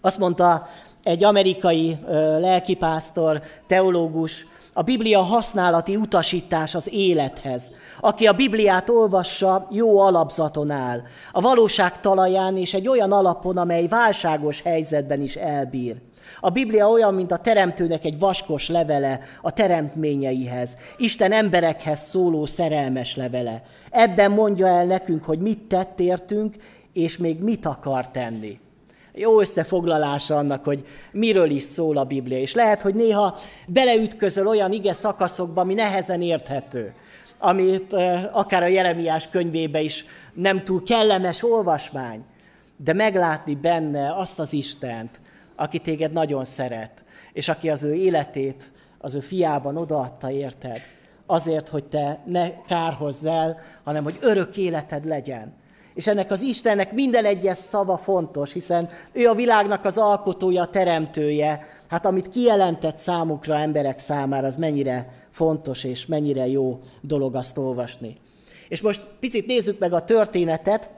Azt 0.00 0.18
mondta 0.18 0.66
egy 1.02 1.24
amerikai 1.24 1.98
lelkipásztor, 2.38 3.42
teológus, 3.66 4.46
a 4.76 4.82
Biblia 4.82 5.20
használati 5.20 5.96
utasítás 5.96 6.74
az 6.74 6.92
élethez. 6.92 7.70
Aki 8.00 8.26
a 8.26 8.32
Bibliát 8.32 8.88
olvassa, 8.88 9.66
jó 9.70 10.00
alapzaton 10.00 10.70
áll. 10.70 11.02
A 11.32 11.40
valóság 11.40 12.00
talaján 12.00 12.56
és 12.56 12.74
egy 12.74 12.88
olyan 12.88 13.12
alapon, 13.12 13.56
amely 13.56 13.86
válságos 13.86 14.62
helyzetben 14.62 15.20
is 15.20 15.34
elbír. 15.34 15.96
A 16.40 16.50
Biblia 16.50 16.90
olyan, 16.90 17.14
mint 17.14 17.32
a 17.32 17.36
teremtőnek 17.36 18.04
egy 18.04 18.18
vaskos 18.18 18.68
levele 18.68 19.20
a 19.42 19.52
teremtményeihez, 19.52 20.76
Isten 20.96 21.32
emberekhez 21.32 22.00
szóló 22.00 22.46
szerelmes 22.46 23.16
levele. 23.16 23.62
Ebben 23.90 24.30
mondja 24.30 24.66
el 24.66 24.84
nekünk, 24.84 25.24
hogy 25.24 25.38
mit 25.38 25.62
tett 25.62 26.00
értünk, 26.00 26.54
és 26.94 27.16
még 27.16 27.40
mit 27.40 27.66
akar 27.66 28.10
tenni. 28.10 28.58
Jó 29.12 29.40
összefoglalása 29.40 30.36
annak, 30.36 30.64
hogy 30.64 30.86
miről 31.12 31.50
is 31.50 31.62
szól 31.62 31.96
a 31.96 32.04
Biblia. 32.04 32.38
És 32.38 32.54
lehet, 32.54 32.82
hogy 32.82 32.94
néha 32.94 33.38
beleütközöl 33.66 34.46
olyan 34.46 34.72
ige 34.72 34.92
szakaszokba, 34.92 35.60
ami 35.60 35.74
nehezen 35.74 36.22
érthető, 36.22 36.94
amit 37.38 37.92
akár 38.32 38.62
a 38.62 38.66
Jeremiás 38.66 39.28
könyvébe 39.28 39.80
is 39.80 40.04
nem 40.34 40.64
túl 40.64 40.82
kellemes 40.82 41.42
olvasmány, 41.42 42.24
de 42.76 42.92
meglátni 42.92 43.54
benne 43.54 44.16
azt 44.16 44.38
az 44.38 44.52
Istent, 44.52 45.20
aki 45.56 45.78
téged 45.78 46.12
nagyon 46.12 46.44
szeret, 46.44 47.04
és 47.32 47.48
aki 47.48 47.70
az 47.70 47.84
ő 47.84 47.94
életét 47.94 48.72
az 48.98 49.14
ő 49.14 49.20
fiában 49.20 49.76
odaadta, 49.76 50.30
érted? 50.30 50.80
Azért, 51.26 51.68
hogy 51.68 51.84
te 51.84 52.22
ne 52.26 52.62
kárhozz 52.62 53.24
el, 53.24 53.58
hanem 53.84 54.04
hogy 54.04 54.18
örök 54.20 54.56
életed 54.56 55.04
legyen. 55.04 55.62
És 55.94 56.06
ennek 56.06 56.30
az 56.30 56.42
Istennek 56.42 56.92
minden 56.92 57.24
egyes 57.24 57.58
szava 57.58 57.96
fontos, 57.96 58.52
hiszen 58.52 58.88
ő 59.12 59.28
a 59.28 59.34
világnak 59.34 59.84
az 59.84 59.98
alkotója, 59.98 60.62
a 60.62 60.68
teremtője. 60.68 61.60
Hát 61.88 62.06
amit 62.06 62.28
kijelentett 62.28 62.96
számukra, 62.96 63.54
emberek 63.54 63.98
számára, 63.98 64.46
az 64.46 64.56
mennyire 64.56 65.12
fontos 65.30 65.84
és 65.84 66.06
mennyire 66.06 66.46
jó 66.46 66.80
dolog 67.00 67.34
azt 67.34 67.58
olvasni. 67.58 68.16
És 68.68 68.80
most 68.80 69.06
picit 69.20 69.46
nézzük 69.46 69.78
meg 69.78 69.92
a 69.92 70.04
történetet, 70.04 70.90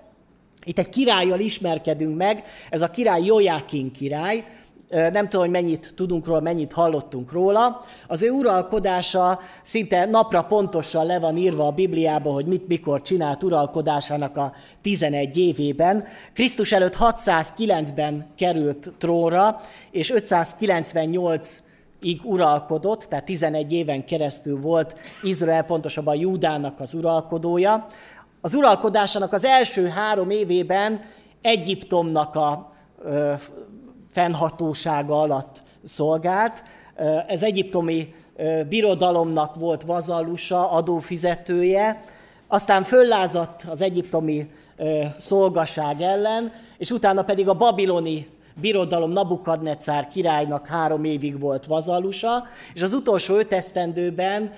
itt 0.65 0.79
egy 0.79 0.89
királlyal 0.89 1.41
ismerkedünk 1.41 2.17
meg, 2.17 2.45
ez 2.71 2.83
a 2.83 2.91
király 2.91 3.25
Jojákin 3.25 3.93
király, 3.93 4.45
nem 4.89 5.29
tudom, 5.29 5.41
hogy 5.41 5.51
mennyit 5.51 5.93
tudunk 5.95 6.27
róla, 6.27 6.41
mennyit 6.41 6.73
hallottunk 6.73 7.33
róla. 7.33 7.81
Az 8.07 8.23
ő 8.23 8.31
uralkodása 8.31 9.41
szinte 9.63 10.05
napra 10.05 10.43
pontosan 10.43 11.07
le 11.07 11.19
van 11.19 11.37
írva 11.37 11.67
a 11.67 11.71
Bibliában, 11.71 12.33
hogy 12.33 12.47
mit 12.47 12.69
mikor 12.69 13.03
csinált 13.03 13.43
uralkodásának 13.43 14.37
a 14.37 14.53
11 14.83 15.37
évében. 15.39 16.05
Krisztus 16.33 16.73
előtt 16.73 16.97
609-ben 16.99 18.27
került 18.37 18.93
trónra, 18.99 19.61
és 19.91 20.11
598 20.11 21.63
ig 22.01 22.21
uralkodott, 22.25 23.03
tehát 23.03 23.25
11 23.25 23.73
éven 23.73 24.05
keresztül 24.05 24.61
volt 24.61 24.99
Izrael, 25.23 25.63
pontosabban 25.63 26.17
Júdának 26.17 26.81
az 26.81 26.95
uralkodója. 26.95 27.87
Az 28.41 28.55
uralkodásának 28.55 29.33
az 29.33 29.45
első 29.45 29.87
három 29.87 30.31
évében 30.31 31.01
Egyiptomnak 31.43 32.35
a 32.35 32.75
fennhatósága 34.17 35.21
alatt 35.21 35.63
szolgált. 35.85 36.63
Ez 37.27 37.43
egyiptomi 37.43 38.15
birodalomnak 38.69 39.55
volt 39.55 39.83
vazallusa, 39.83 40.71
adófizetője, 40.71 42.05
aztán 42.49 42.83
föllázadt 42.83 43.63
az 43.71 43.83
egyiptomi 43.83 44.51
szolgaság 45.19 46.01
ellen, 46.01 46.53
és 46.79 46.91
utána 46.91 47.23
pedig 47.23 47.49
a 47.49 47.55
babiloni 47.55 48.29
birodalom 48.61 49.11
Nabukadnecár 49.11 50.09
királynak 50.09 50.67
három 50.67 51.05
évig 51.05 51.41
volt 51.41 51.67
vazallusa, 51.67 52.45
és 52.75 52.83
az 52.83 52.93
utolsó 52.93 53.35
öt 53.35 53.53
esztendőben 53.53 54.51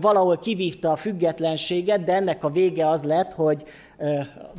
valahol 0.00 0.38
kivívta 0.38 0.90
a 0.90 0.96
függetlenséget, 0.96 2.04
de 2.04 2.14
ennek 2.14 2.44
a 2.44 2.50
vége 2.50 2.88
az 2.88 3.04
lett, 3.04 3.32
hogy 3.32 3.64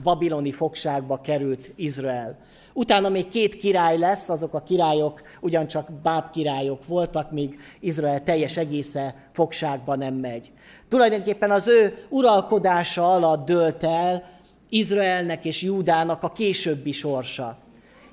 babiloni 0.04 0.52
fogságba 0.52 1.22
került 1.22 1.72
Izrael. 1.75 2.38
Utána 2.74 3.10
még 3.10 3.28
két 3.28 3.56
király 3.56 3.98
lesz, 3.98 4.30
azok 4.30 4.54
a 4.54 4.64
királyok 4.64 5.22
ugyancsak 5.42 5.92
báb 6.04 6.30
királyok 6.30 6.88
voltak, 6.88 7.32
míg 7.32 7.60
Izrael 7.80 8.24
teljes 8.24 8.58
egésze 8.58 9.16
fogságba 9.32 9.96
nem 9.96 10.14
megy. 10.14 10.52
Tulajdonképpen 10.90 11.52
az 11.52 11.68
ő 11.68 12.06
uralkodása 12.10 13.14
alatt 13.14 13.46
dölt 13.46 13.84
el 13.84 14.24
Izraelnek 14.70 15.46
és 15.46 15.62
Júdának 15.62 16.24
a 16.24 16.32
későbbi 16.32 16.92
sorsa. 16.92 17.58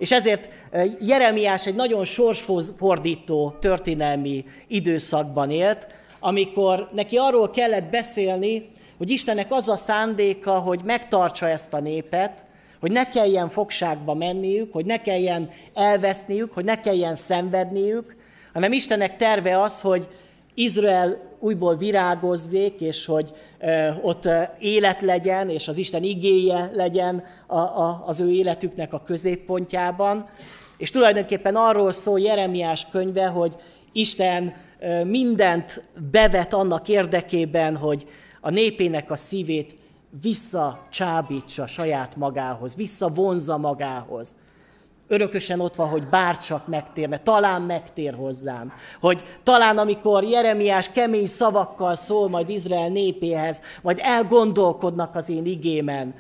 És 0.03 0.13
ezért 0.13 0.49
Jeremiás 1.01 1.67
egy 1.67 1.75
nagyon 1.75 2.05
sorsfordító 2.05 3.57
történelmi 3.61 4.45
időszakban 4.67 5.51
élt, 5.51 5.87
amikor 6.21 6.89
neki 6.93 7.17
arról 7.17 7.51
kellett 7.51 7.91
beszélni, 7.91 8.71
hogy 8.99 9.11
Istennek 9.11 9.47
az 9.53 9.69
a 9.69 9.77
szándéka, 9.77 10.53
hogy 10.53 10.81
megtartsa 10.85 11.49
ezt 11.49 11.75
a 11.75 11.81
népet, 11.81 12.45
hogy 12.81 12.91
ne 12.91 13.09
kelljen 13.09 13.49
fogságba 13.49 14.15
menniük, 14.15 14.73
hogy 14.73 14.85
ne 14.85 15.01
kelljen 15.01 15.49
elveszniük, 15.75 16.53
hogy 16.53 16.65
ne 16.65 16.81
kelljen 16.81 17.15
szenvedniük, 17.15 18.17
hanem 18.53 18.73
Istennek 18.73 19.17
terve 19.17 19.61
az, 19.61 19.81
hogy 19.81 20.09
Izrael 20.55 21.31
újból 21.39 21.77
virágozzék, 21.77 22.81
és 22.81 23.07
hogy 23.07 23.33
ott 24.03 24.29
élet 24.59 25.03
legyen, 25.03 25.49
és 25.49 25.69
az 25.69 25.77
Isten 25.77 26.03
igéje 26.03 26.71
legyen 26.75 27.25
a, 27.47 27.59
az 28.07 28.21
ő 28.21 28.31
életüknek 28.31 28.93
a 28.93 29.03
középpontjában. 29.03 30.29
És 30.77 30.91
tulajdonképpen 30.91 31.57
arról 31.57 31.93
szól 31.93 32.21
Jeremiás 32.21 32.87
könyve, 32.91 33.27
hogy 33.27 33.55
Isten 33.93 34.55
mindent 35.05 35.89
bevet 36.11 36.55
annak 36.55 36.89
érdekében, 36.89 37.77
hogy 37.77 38.07
a 38.41 38.51
népének 38.51 39.11
a 39.11 39.17
szívét 39.17 39.75
visszacsábítsa 40.23 41.67
saját 41.67 42.17
magához, 42.17 42.75
visszavonza 42.75 43.57
magához. 43.57 44.35
Örökösen 45.13 45.61
ott 45.61 45.75
van, 45.75 45.89
hogy 45.89 46.09
bárcsak 46.09 46.67
megtérne, 46.67 47.19
talán 47.19 47.63
megtér 47.63 48.15
hozzám. 48.15 48.73
Hogy 49.01 49.23
talán 49.43 49.79
amikor 49.79 50.25
Jeremiás 50.25 50.91
kemény 50.91 51.27
szavakkal 51.27 51.95
szól 51.95 52.29
majd 52.29 52.49
Izrael 52.49 52.89
népéhez, 52.89 53.63
majd 53.83 53.99
elgondolkodnak 54.03 55.15
az 55.15 55.29
én 55.29 55.47
igémen, 55.47 56.15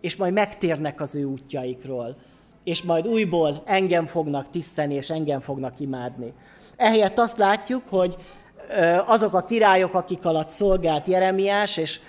és 0.00 0.16
majd 0.16 0.32
megtérnek 0.32 1.00
az 1.00 1.16
ő 1.16 1.24
útjaikról. 1.24 2.16
És 2.64 2.82
majd 2.82 3.06
újból 3.06 3.62
engem 3.64 4.06
fognak 4.06 4.50
tiszteni, 4.50 4.94
és 4.94 5.10
engem 5.10 5.40
fognak 5.40 5.80
imádni. 5.80 6.32
Ehelyett 6.76 7.18
azt 7.18 7.38
látjuk, 7.38 7.82
hogy 7.88 8.16
azok 9.06 9.34
a 9.34 9.44
királyok, 9.44 9.94
akik 9.94 10.24
alatt 10.24 10.48
szolgált 10.48 11.06
Jeremiás, 11.06 11.76
és 11.76 12.00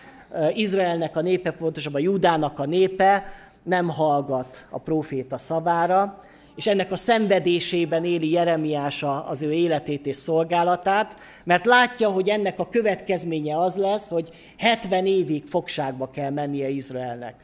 Izraelnek 0.54 1.18
a 1.18 1.22
népe, 1.22 1.52
pontosabban 1.52 2.02
Judának 2.02 2.60
a 2.60 2.66
népe 2.66 3.26
nem 3.64 3.90
hallgat 3.90 4.68
a 4.70 4.80
próféta 4.80 5.38
szavára, 5.38 6.20
és 6.56 6.68
ennek 6.68 6.92
a 6.92 6.96
szenvedésében 6.96 8.06
éli 8.06 8.32
Jeremiás 8.32 9.04
az 9.28 9.42
ő 9.42 9.54
életét 9.54 10.06
és 10.06 10.16
szolgálatát, 10.16 11.20
mert 11.44 11.66
látja, 11.66 12.10
hogy 12.10 12.30
ennek 12.30 12.60
a 12.60 12.70
következménye 12.70 13.60
az 13.60 13.76
lesz, 13.76 14.10
hogy 14.10 14.30
70 14.58 15.06
évig 15.06 15.46
fogságba 15.46 16.10
kell 16.10 16.30
mennie 16.30 16.70
Izraelnek. 16.70 17.36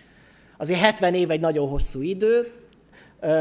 Azért 0.57 0.79
70 0.79 1.13
év 1.13 1.31
egy 1.31 1.39
nagyon 1.39 1.69
hosszú 1.69 2.01
idő, 2.01 2.51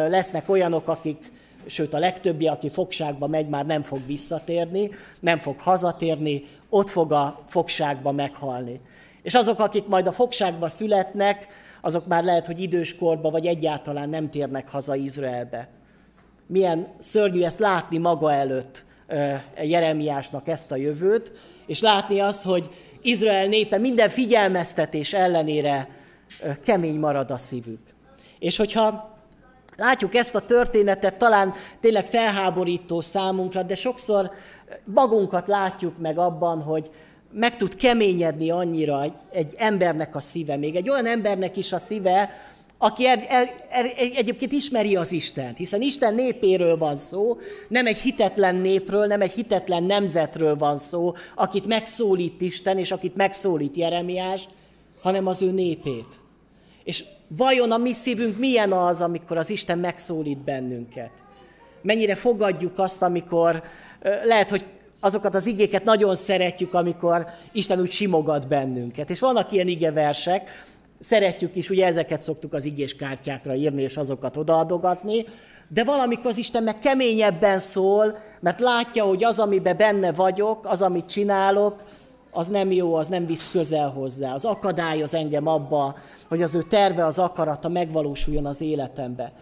lesznek 0.09 0.49
olyanok, 0.49 0.89
akik, 0.89 1.33
sőt 1.67 1.95
a 1.95 1.99
legtöbbi, 1.99 2.47
aki 2.47 2.69
fogságba 2.69 3.27
megy, 3.27 3.49
már 3.49 3.67
nem 3.67 3.83
fog 3.83 4.07
visszatérni, 4.07 4.91
nem 5.21 5.39
fog 5.39 5.59
hazatérni, 5.59 6.45
ott 6.69 6.91
fog 6.91 7.13
a 7.13 7.45
fogságba 7.47 8.13
meghalni. 8.13 8.81
És 9.23 9.35
azok, 9.35 9.59
akik 9.59 9.87
majd 9.87 10.07
a 10.07 10.13
fogságba 10.13 10.69
születnek, 10.69 11.49
azok 11.81 12.07
már 12.07 12.25
lehet, 12.25 12.47
hogy 12.47 12.61
időskorba 12.61 13.31
vagy 13.31 13.47
egyáltalán 13.47 14.09
nem 14.09 14.31
térnek 14.31 14.69
haza 14.69 14.95
Izraelbe. 14.95 15.69
Milyen 16.47 16.87
szörnyű 16.99 17.43
ezt 17.43 17.59
látni 17.59 17.99
maga 17.99 18.33
előtt 18.33 18.85
Jeremiásnak 19.63 20.49
ezt 20.49 20.73
a 20.73 20.77
jövőt, 20.77 21.33
és 21.67 21.81
látni 21.81 22.21
azt, 22.21 22.45
hogy 22.45 22.71
Izrael 23.03 23.47
népe 23.47 23.79
minden 23.79 24.09
figyelmeztetés 24.09 25.13
ellenére 25.13 25.89
kemény 26.65 26.99
marad 26.99 27.31
a 27.31 27.39
szívük. 27.39 27.81
És 28.39 28.57
hogyha 28.57 29.17
Látjuk 29.79 30.15
ezt 30.15 30.35
a 30.35 30.41
történetet, 30.41 31.15
talán 31.15 31.53
tényleg 31.81 32.07
felháborító 32.07 33.01
számunkra, 33.01 33.63
de 33.63 33.75
sokszor 33.75 34.31
magunkat 34.85 35.49
látjuk 35.49 35.99
meg 35.99 36.19
abban, 36.19 36.63
hogy 36.63 36.91
meg 37.33 37.57
tud 37.57 37.75
keményedni 37.75 38.51
annyira 38.51 39.05
egy 39.33 39.55
embernek 39.57 40.17
a 40.17 40.21
szíve, 40.21 40.57
még 40.57 40.77
egy 40.77 40.89
olyan 40.89 41.07
embernek 41.07 41.57
is 41.57 41.73
a 41.73 41.79
szíve, 41.79 42.31
aki 42.79 43.07
er, 43.07 43.27
er, 43.29 43.65
er, 43.71 43.93
egyébként 43.97 44.53
ismeri 44.53 44.97
az 44.97 45.13
Istent, 45.13 45.57
hiszen 45.57 45.83
Isten 45.83 46.15
népéről 46.15 46.77
van 46.77 46.97
szó, 46.97 47.39
nem 47.69 47.87
egy 47.87 47.99
hitetlen 47.99 48.57
népről, 48.57 49.07
nem 49.07 49.21
egy 49.21 49.33
hitetlen 49.33 49.85
nemzetről 49.85 50.57
van 50.57 50.79
szó, 50.79 51.15
akit 51.35 51.67
megszólít 51.67 52.41
Isten, 52.41 52.79
és 52.79 52.91
akit 52.91 53.17
megszólít 53.17 53.77
Jeremiás, 53.77 54.49
hanem 55.01 55.27
az 55.27 55.43
ő 55.43 55.51
népét. 55.51 56.15
És 56.85 57.05
vajon 57.29 57.71
a 57.71 57.77
mi 57.77 57.93
szívünk 57.93 58.39
milyen 58.39 58.73
az, 58.73 59.01
amikor 59.01 59.37
az 59.37 59.51
Isten 59.51 59.79
megszólít 59.79 60.39
bennünket? 60.39 61.11
Mennyire 61.83 62.15
fogadjuk 62.15 62.79
azt, 62.79 63.03
amikor 63.03 63.63
lehet, 64.25 64.51
hogy 64.51 64.65
azokat 65.01 65.35
az 65.35 65.47
igéket 65.47 65.85
nagyon 65.85 66.15
szeretjük, 66.15 66.75
amikor 66.75 67.27
Isten 67.53 67.81
úgy 67.81 67.91
simogat 67.91 68.49
bennünket. 68.49 69.11
És 69.11 69.21
vannak 69.21 69.53
ilyen 69.53 69.69
igeversek, 69.69 70.67
szeretjük 70.99 71.57
is, 71.57 71.71
ugye 71.71 71.87
ezeket 71.87 72.21
szoktuk 72.21 72.53
az 72.53 72.65
igés 72.65 72.97
kártyákra 72.97 73.55
írni, 73.55 73.83
és 73.83 73.97
azokat 73.97 74.37
odaadogatni, 74.37 75.25
de 75.69 75.85
valamikor 75.85 76.27
az 76.27 76.39
Isten 76.39 76.63
meg 76.63 76.79
keményebben 76.79 77.59
szól, 77.59 78.19
mert 78.41 78.61
látja, 78.61 79.05
hogy 79.05 79.25
az, 79.25 79.39
amiben 79.39 79.77
benne 79.77 80.13
vagyok, 80.13 80.67
az, 80.67 80.83
amit 80.83 81.07
csinálok, 81.07 81.83
az 82.31 82.47
nem 82.47 82.73
jó, 82.73 82.95
az 82.95 83.09
nem 83.09 83.27
visz 83.27 83.51
közel 83.51 83.89
hozzá. 83.89 84.35
Az 84.35 84.45
akadályoz 84.45 85.15
engem 85.15 85.47
abba, 85.47 85.97
hogy 86.29 86.43
az 86.43 86.55
ő 86.55 86.63
terve, 86.63 87.07
az 87.07 87.19
akarata 87.19 87.69
megvalósuljon 87.69 88.47
az 88.47 88.61
életembe. 88.61 89.33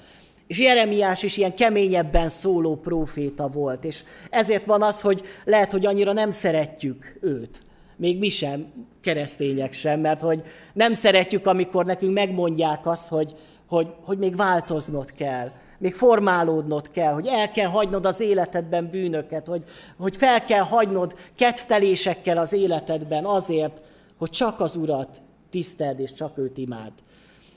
És 0.47 0.59
Jeremiás 0.59 1.23
is 1.23 1.37
ilyen 1.37 1.55
keményebben 1.55 2.29
szóló 2.29 2.77
próféta 2.77 3.49
volt, 3.49 3.85
és 3.85 4.05
ezért 4.31 4.65
van 4.65 4.83
az, 4.83 5.01
hogy 5.01 5.23
lehet, 5.45 5.73
hogy 5.73 5.87
annyira 5.87 6.13
nem 6.13 6.31
szeretjük 6.31 7.19
őt. 7.21 7.61
Még 7.97 8.19
mi 8.19 8.29
sem, 8.29 8.73
keresztények 9.01 9.73
sem, 9.73 10.01
mert 10.01 10.21
hogy 10.21 10.43
nem 10.73 10.95
szeretjük, 10.95 11.47
amikor 11.47 11.85
nekünk 11.85 12.13
megmondják 12.13 12.87
azt, 12.87 13.09
hogy, 13.09 13.35
hogy, 13.69 13.89
hogy 14.05 14.19
még 14.19 14.37
változnod 14.37 15.13
kell, 15.13 15.51
még 15.79 15.95
formálódnod 15.95 16.91
kell, 16.91 17.13
hogy 17.13 17.27
el 17.27 17.51
kell 17.51 17.69
hagynod 17.69 18.07
az 18.07 18.21
életedben 18.21 18.91
bűnöket, 18.91 19.47
hogy, 19.47 19.63
hogy 19.99 20.17
fel 20.17 20.45
kell 20.45 20.63
hagynod 20.63 21.15
kedvtelésekkel 21.37 22.39
az 22.39 22.53
életedben 22.53 23.25
azért, 23.25 23.83
hogy 24.19 24.31
csak 24.31 24.61
az 24.61 24.77
Urat 24.77 25.23
tiszteld 25.51 26.01
és 26.01 26.13
csak 26.13 26.39
őt 26.39 26.59
imád. 26.59 26.93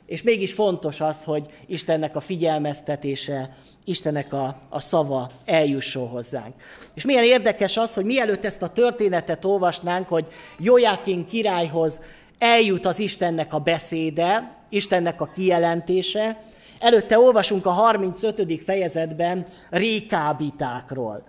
És 0.10 0.24
mégis 0.24 0.54
fontos 0.54 1.01
az, 1.01 1.24
hogy 1.24 1.46
Istennek 1.66 2.16
a 2.16 2.20
figyelmeztetése, 2.20 3.56
Istennek 3.86 4.34
a, 4.34 4.60
a 4.70 4.80
szava 4.80 5.32
eljusson 5.46 6.08
hozzánk. 6.08 6.54
És 6.94 7.06
milyen 7.06 7.24
érdekes 7.24 7.78
az, 7.78 7.94
hogy 7.94 8.06
mielőtt 8.06 8.46
ezt 8.46 8.62
a 8.62 8.70
történetet 8.70 9.46
olvasnánk, 9.46 10.08
hogy 10.08 10.28
Jojákin 10.60 11.25
királyhoz 11.25 12.01
eljut 12.39 12.86
az 12.86 13.00
Istennek 13.00 13.54
a 13.54 13.60
beszéde, 13.60 14.56
Istennek 14.70 15.22
a 15.22 15.30
kijelentése, 15.34 16.44
előtte 16.80 17.20
olvasunk 17.20 17.66
a 17.66 17.72
35. 17.72 18.63
fejezetben 18.63 19.46
rékábitákról. 19.70 21.24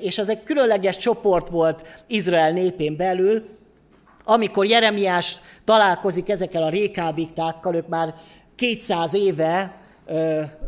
És 0.00 0.18
ez 0.18 0.28
egy 0.28 0.42
különleges 0.42 0.96
csoport 0.96 1.48
volt 1.48 2.02
Izrael 2.06 2.52
népén 2.52 2.96
belül, 2.96 3.58
amikor 4.30 4.66
Jeremiás 4.66 5.36
találkozik 5.64 6.28
ezekkel 6.28 6.62
a 6.62 6.68
rékábiktákkal, 6.68 7.74
ők 7.74 7.88
már 7.88 8.14
200 8.54 9.14
éve 9.14 9.80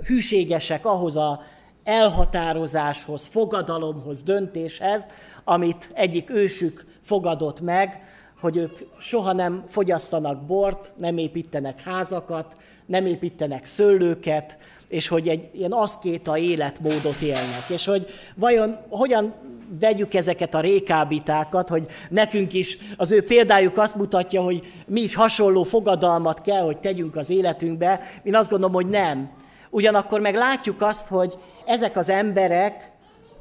hűségesek 0.06 0.86
ahhoz 0.86 1.16
a 1.16 1.42
elhatározáshoz, 1.84 3.26
fogadalomhoz, 3.26 4.22
döntéshez, 4.22 5.08
amit 5.44 5.90
egyik 5.92 6.30
ősük 6.30 6.84
fogadott 7.02 7.60
meg, 7.60 8.02
hogy 8.42 8.56
ők 8.56 8.78
soha 8.98 9.32
nem 9.32 9.64
fogyasztanak 9.68 10.46
bort, 10.46 10.94
nem 10.96 11.16
építenek 11.18 11.80
házakat, 11.80 12.56
nem 12.86 13.06
építenek 13.06 13.64
szőlőket, 13.64 14.58
és 14.88 15.08
hogy 15.08 15.28
egy 15.28 15.48
ilyen 15.52 15.72
aszkéta 15.72 16.38
életmódot 16.38 17.20
élnek. 17.20 17.64
És 17.68 17.84
hogy 17.84 18.06
vajon 18.36 18.78
hogyan 18.88 19.34
vegyük 19.80 20.14
ezeket 20.14 20.54
a 20.54 20.60
rékábítákat, 20.60 21.68
hogy 21.68 21.86
nekünk 22.08 22.52
is 22.52 22.78
az 22.96 23.12
ő 23.12 23.24
példájuk 23.24 23.78
azt 23.78 23.96
mutatja, 23.96 24.42
hogy 24.42 24.62
mi 24.86 25.00
is 25.00 25.14
hasonló 25.14 25.62
fogadalmat 25.62 26.40
kell, 26.40 26.62
hogy 26.62 26.78
tegyünk 26.78 27.16
az 27.16 27.30
életünkbe. 27.30 28.00
Én 28.22 28.34
azt 28.34 28.50
gondolom, 28.50 28.74
hogy 28.74 28.88
nem. 28.88 29.30
Ugyanakkor 29.70 30.20
meg 30.20 30.34
látjuk 30.34 30.82
azt, 30.82 31.08
hogy 31.08 31.38
ezek 31.64 31.96
az 31.96 32.08
emberek, 32.08 32.92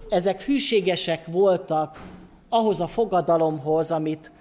ezek 0.09 0.41
hűségesek 0.41 1.25
voltak 1.25 2.01
ahhoz 2.49 2.81
a 2.81 2.87
fogadalomhoz, 2.87 3.91
amit, 3.91 4.31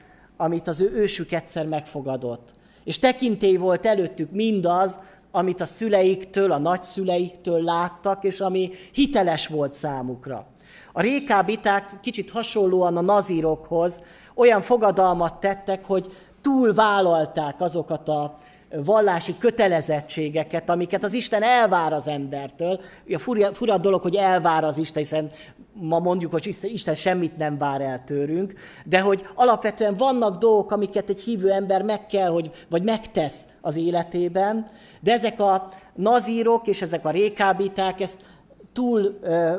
amit 0.40 0.68
az 0.68 0.80
ő 0.80 0.92
ősük 0.94 1.32
egyszer 1.32 1.66
megfogadott. 1.66 2.48
És 2.84 2.98
tekintély 2.98 3.56
volt 3.56 3.86
előttük 3.86 4.30
mindaz, 4.30 5.00
amit 5.30 5.60
a 5.60 5.66
szüleiktől, 5.66 6.52
a 6.52 6.58
nagyszüleiktől 6.58 7.62
láttak, 7.62 8.24
és 8.24 8.40
ami 8.40 8.70
hiteles 8.92 9.46
volt 9.46 9.72
számukra. 9.72 10.46
A 10.92 11.00
rékábiták 11.00 12.00
kicsit 12.02 12.30
hasonlóan 12.30 12.96
a 12.96 13.00
nazírokhoz 13.00 14.00
olyan 14.34 14.62
fogadalmat 14.62 15.40
tettek, 15.40 15.84
hogy 15.84 16.12
túl 16.40 16.74
vállalták 16.74 17.60
azokat 17.60 18.08
a 18.08 18.38
vallási 18.70 19.34
kötelezettségeket, 19.38 20.70
amiket 20.70 21.04
az 21.04 21.12
Isten 21.12 21.42
elvár 21.42 21.92
az 21.92 22.08
embertől. 22.08 22.80
A 23.12 23.18
fura, 23.18 23.54
fura 23.54 23.78
dolog, 23.78 24.02
hogy 24.02 24.14
elvár 24.14 24.64
az 24.64 24.76
Isten, 24.76 25.02
hiszen 25.02 25.30
ma 25.72 25.98
mondjuk, 25.98 26.32
hogy 26.32 26.56
Isten 26.62 26.94
semmit 26.94 27.36
nem 27.36 27.58
vár 27.58 27.80
el 27.80 28.04
tőlünk, 28.04 28.54
de 28.84 29.00
hogy 29.00 29.26
alapvetően 29.34 29.94
vannak 29.96 30.38
dolgok, 30.38 30.72
amiket 30.72 31.08
egy 31.08 31.20
hívő 31.20 31.50
ember 31.50 31.82
meg 31.82 32.06
kell, 32.06 32.28
hogy, 32.28 32.50
vagy 32.68 32.82
megtesz 32.82 33.46
az 33.60 33.76
életében, 33.76 34.66
de 35.00 35.12
ezek 35.12 35.40
a 35.40 35.68
nazírok 35.94 36.66
és 36.66 36.82
ezek 36.82 37.04
a 37.04 37.10
rékábíták 37.10 38.00
ezt 38.00 38.20
túl 38.72 39.18
ö, 39.22 39.54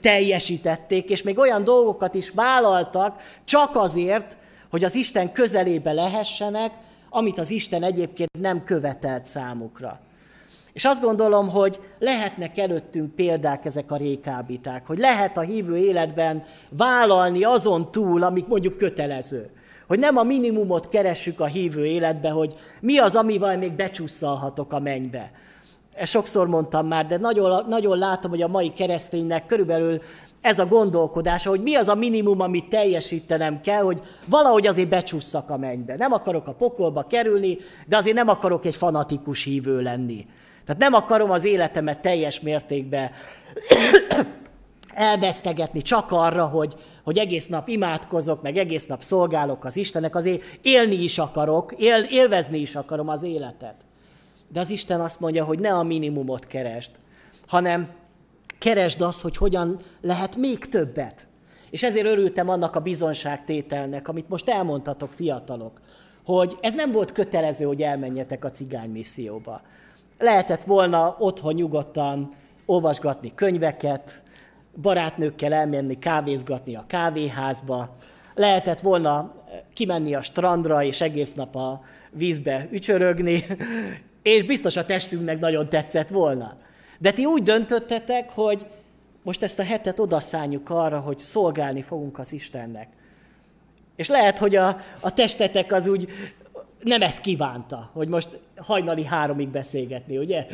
teljesítették, 0.00 1.10
és 1.10 1.22
még 1.22 1.38
olyan 1.38 1.64
dolgokat 1.64 2.14
is 2.14 2.30
vállaltak 2.30 3.22
csak 3.44 3.76
azért, 3.76 4.36
hogy 4.70 4.84
az 4.84 4.94
Isten 4.94 5.32
közelébe 5.32 5.92
lehessenek, 5.92 6.72
amit 7.10 7.38
az 7.38 7.50
Isten 7.50 7.82
egyébként 7.82 8.40
nem 8.40 8.64
követelt 8.64 9.24
számukra. 9.24 10.00
És 10.72 10.84
azt 10.84 11.00
gondolom, 11.00 11.48
hogy 11.48 11.80
lehetnek 11.98 12.58
előttünk 12.58 13.14
példák 13.14 13.64
ezek 13.64 13.90
a 13.90 13.96
rékábíták, 13.96 14.86
hogy 14.86 14.98
lehet 14.98 15.36
a 15.36 15.40
hívő 15.40 15.76
életben 15.76 16.42
vállalni 16.68 17.44
azon 17.44 17.90
túl, 17.92 18.22
amik 18.22 18.46
mondjuk 18.46 18.76
kötelező. 18.76 19.50
Hogy 19.86 19.98
nem 19.98 20.16
a 20.16 20.22
minimumot 20.22 20.88
keressük 20.88 21.40
a 21.40 21.44
hívő 21.44 21.86
életbe, 21.86 22.30
hogy 22.30 22.54
mi 22.80 22.98
az, 22.98 23.16
amivel 23.16 23.58
még 23.58 23.72
becsusszalhatok 23.72 24.72
a 24.72 24.80
mennybe. 24.80 25.30
Ezt 25.94 26.10
sokszor 26.10 26.48
mondtam 26.48 26.86
már, 26.86 27.06
de 27.06 27.16
nagyon, 27.16 27.64
nagyon 27.68 27.98
látom, 27.98 28.30
hogy 28.30 28.42
a 28.42 28.48
mai 28.48 28.72
kereszténynek 28.72 29.46
körülbelül 29.46 30.02
ez 30.40 30.58
a 30.58 30.66
gondolkodása, 30.66 31.50
hogy 31.50 31.62
mi 31.62 31.74
az 31.74 31.88
a 31.88 31.94
minimum, 31.94 32.40
amit 32.40 32.68
teljesítenem 32.68 33.60
kell, 33.60 33.82
hogy 33.82 34.00
valahogy 34.26 34.66
azért 34.66 34.88
becsusszak 34.88 35.50
a 35.50 35.56
mennybe. 35.56 35.96
Nem 35.96 36.12
akarok 36.12 36.46
a 36.46 36.54
pokolba 36.54 37.02
kerülni, 37.02 37.58
de 37.86 37.96
azért 37.96 38.16
nem 38.16 38.28
akarok 38.28 38.64
egy 38.64 38.76
fanatikus 38.76 39.44
hívő 39.44 39.80
lenni. 39.80 40.26
Tehát 40.64 40.80
nem 40.80 40.94
akarom 40.94 41.30
az 41.30 41.44
életemet 41.44 42.00
teljes 42.00 42.40
mértékben 42.40 43.10
elvesztegetni 44.94 45.82
csak 45.82 46.12
arra, 46.12 46.44
hogy, 46.44 46.74
hogy 47.04 47.18
egész 47.18 47.46
nap 47.46 47.68
imádkozok, 47.68 48.42
meg 48.42 48.56
egész 48.56 48.86
nap 48.86 49.02
szolgálok 49.02 49.64
az 49.64 49.76
Istennek, 49.76 50.14
azért 50.14 50.42
élni 50.62 51.02
is 51.02 51.18
akarok, 51.18 51.72
él, 51.76 52.02
élvezni 52.10 52.58
is 52.58 52.76
akarom 52.76 53.08
az 53.08 53.22
életet. 53.22 53.74
De 54.48 54.60
az 54.60 54.70
Isten 54.70 55.00
azt 55.00 55.20
mondja, 55.20 55.44
hogy 55.44 55.58
ne 55.58 55.74
a 55.74 55.82
minimumot 55.82 56.46
keresd, 56.46 56.90
hanem 57.46 57.88
keresd 58.60 59.00
azt, 59.00 59.20
hogy 59.20 59.36
hogyan 59.36 59.78
lehet 60.00 60.36
még 60.36 60.58
többet. 60.58 61.26
És 61.70 61.82
ezért 61.82 62.06
örültem 62.06 62.48
annak 62.48 62.76
a 62.76 62.80
bizonságtételnek, 62.80 64.08
amit 64.08 64.28
most 64.28 64.48
elmondtatok, 64.48 65.12
fiatalok, 65.12 65.80
hogy 66.24 66.56
ez 66.60 66.74
nem 66.74 66.90
volt 66.90 67.12
kötelező, 67.12 67.64
hogy 67.64 67.82
elmenjetek 67.82 68.44
a 68.44 68.50
cigány 68.50 68.90
misszióba. 68.90 69.60
Lehetett 70.18 70.64
volna 70.64 71.16
otthon 71.18 71.54
nyugodtan 71.54 72.28
olvasgatni 72.66 73.32
könyveket, 73.34 74.22
barátnőkkel 74.82 75.52
elmenni 75.52 75.98
kávézgatni 75.98 76.74
a 76.74 76.84
kávéházba, 76.86 77.96
lehetett 78.34 78.80
volna 78.80 79.34
kimenni 79.74 80.14
a 80.14 80.22
strandra 80.22 80.82
és 80.82 81.00
egész 81.00 81.34
nap 81.34 81.56
a 81.56 81.82
vízbe 82.10 82.68
ücsörögni, 82.70 83.44
és 84.22 84.44
biztos 84.44 84.76
a 84.76 84.84
testünknek 84.84 85.40
nagyon 85.40 85.68
tetszett 85.68 86.08
volna. 86.08 86.56
De 87.00 87.12
ti 87.12 87.24
úgy 87.24 87.42
döntöttetek, 87.42 88.30
hogy 88.30 88.66
most 89.22 89.42
ezt 89.42 89.58
a 89.58 89.62
hetet 89.62 90.00
odaszálljuk 90.00 90.70
arra, 90.70 91.00
hogy 91.00 91.18
szolgálni 91.18 91.82
fogunk 91.82 92.18
az 92.18 92.32
Istennek. 92.32 92.88
És 93.96 94.08
lehet, 94.08 94.38
hogy 94.38 94.56
a, 94.56 94.80
a 95.00 95.14
testetek 95.14 95.72
az 95.72 95.86
úgy 95.86 96.08
nem 96.82 97.02
ezt 97.02 97.20
kívánta, 97.20 97.90
hogy 97.92 98.08
most 98.08 98.38
hajnali 98.56 99.04
háromig 99.04 99.48
beszélgetni, 99.48 100.18
ugye? 100.18 100.46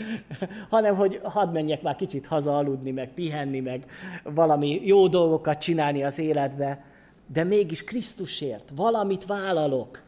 Hanem, 0.70 0.96
hogy 0.96 1.20
hadd 1.22 1.52
menjek 1.52 1.82
már 1.82 1.96
kicsit 1.96 2.26
haza 2.26 2.56
aludni, 2.56 2.90
meg 2.90 3.08
pihenni, 3.08 3.60
meg 3.60 3.84
valami 4.22 4.80
jó 4.84 5.08
dolgokat 5.08 5.58
csinálni 5.58 6.04
az 6.04 6.18
életbe, 6.18 6.84
de 7.32 7.44
mégis 7.44 7.84
Krisztusért 7.84 8.72
valamit 8.74 9.26
vállalok, 9.26 10.02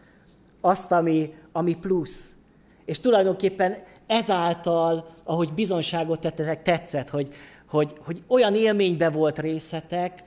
azt, 0.61 0.93
ami, 0.93 1.35
ami 1.53 1.77
plusz. 1.77 2.37
És 2.85 3.01
tulajdonképpen 3.01 3.77
ezáltal, 4.09 5.15
ahogy 5.25 5.53
bizonságot 5.53 6.21
tettetek, 6.21 6.63
tetszett, 6.63 7.09
hogy, 7.09 7.29
hogy, 7.69 7.93
hogy 8.05 8.23
olyan 8.27 8.55
élménybe 8.55 9.11
volt 9.11 9.39
részetek, 9.39 10.25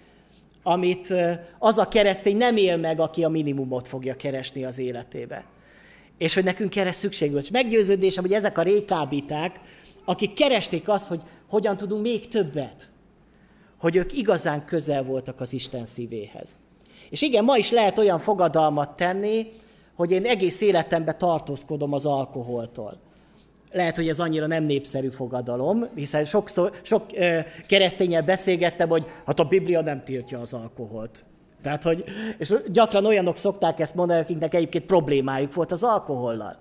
amit 0.63 1.13
az 1.59 1.77
a 1.77 1.87
keresztény 1.87 2.37
nem 2.37 2.57
él 2.57 2.77
meg, 2.77 2.99
aki 2.99 3.23
a 3.23 3.29
minimumot 3.29 3.87
fogja 3.87 4.15
keresni 4.15 4.63
az 4.63 4.77
életébe. 4.77 5.45
És 6.17 6.33
hogy 6.33 6.43
nekünk 6.43 6.75
erre 6.75 6.91
szükség 6.91 7.31
volt. 7.31 7.43
És 7.43 7.49
meggyőződésem, 7.49 8.23
hogy 8.23 8.33
ezek 8.33 8.57
a 8.57 8.61
rékábíták, 8.61 9.59
akik 10.05 10.33
keresték 10.33 10.89
azt, 10.89 11.07
hogy 11.07 11.21
hogyan 11.49 11.77
tudunk 11.77 12.01
még 12.01 12.27
többet, 12.27 12.89
hogy 13.77 13.95
ők 13.95 14.17
igazán 14.17 14.65
közel 14.65 15.03
voltak 15.03 15.41
az 15.41 15.53
Isten 15.53 15.85
szívéhez. 15.85 16.57
És 17.09 17.21
igen, 17.21 17.43
ma 17.43 17.57
is 17.57 17.71
lehet 17.71 17.97
olyan 17.97 18.19
fogadalmat 18.19 18.95
tenni, 18.95 19.47
hogy 19.95 20.11
én 20.11 20.25
egész 20.25 20.61
életemben 20.61 21.17
tartózkodom 21.17 21.93
az 21.93 22.05
alkoholtól. 22.05 22.99
Lehet, 23.71 23.95
hogy 23.95 24.07
ez 24.07 24.19
annyira 24.19 24.47
nem 24.47 24.63
népszerű 24.63 25.09
fogadalom, 25.09 25.87
hiszen 25.95 26.23
sokszor, 26.23 26.71
sok 26.81 27.05
keresztényel 27.67 28.21
beszélgettem, 28.21 28.89
hogy 28.89 29.05
hát 29.25 29.39
a 29.39 29.43
Biblia 29.43 29.81
nem 29.81 30.03
tiltja 30.03 30.39
az 30.39 30.53
alkoholt. 30.53 31.25
Tehát, 31.61 31.83
hogy, 31.83 32.03
és 32.37 32.53
gyakran 32.67 33.05
olyanok 33.05 33.37
szokták 33.37 33.79
ezt 33.79 33.95
mondani, 33.95 34.19
akiknek 34.19 34.53
egyébként 34.53 34.85
problémájuk 34.85 35.53
volt 35.53 35.71
az 35.71 35.83
alkohollal. 35.83 36.57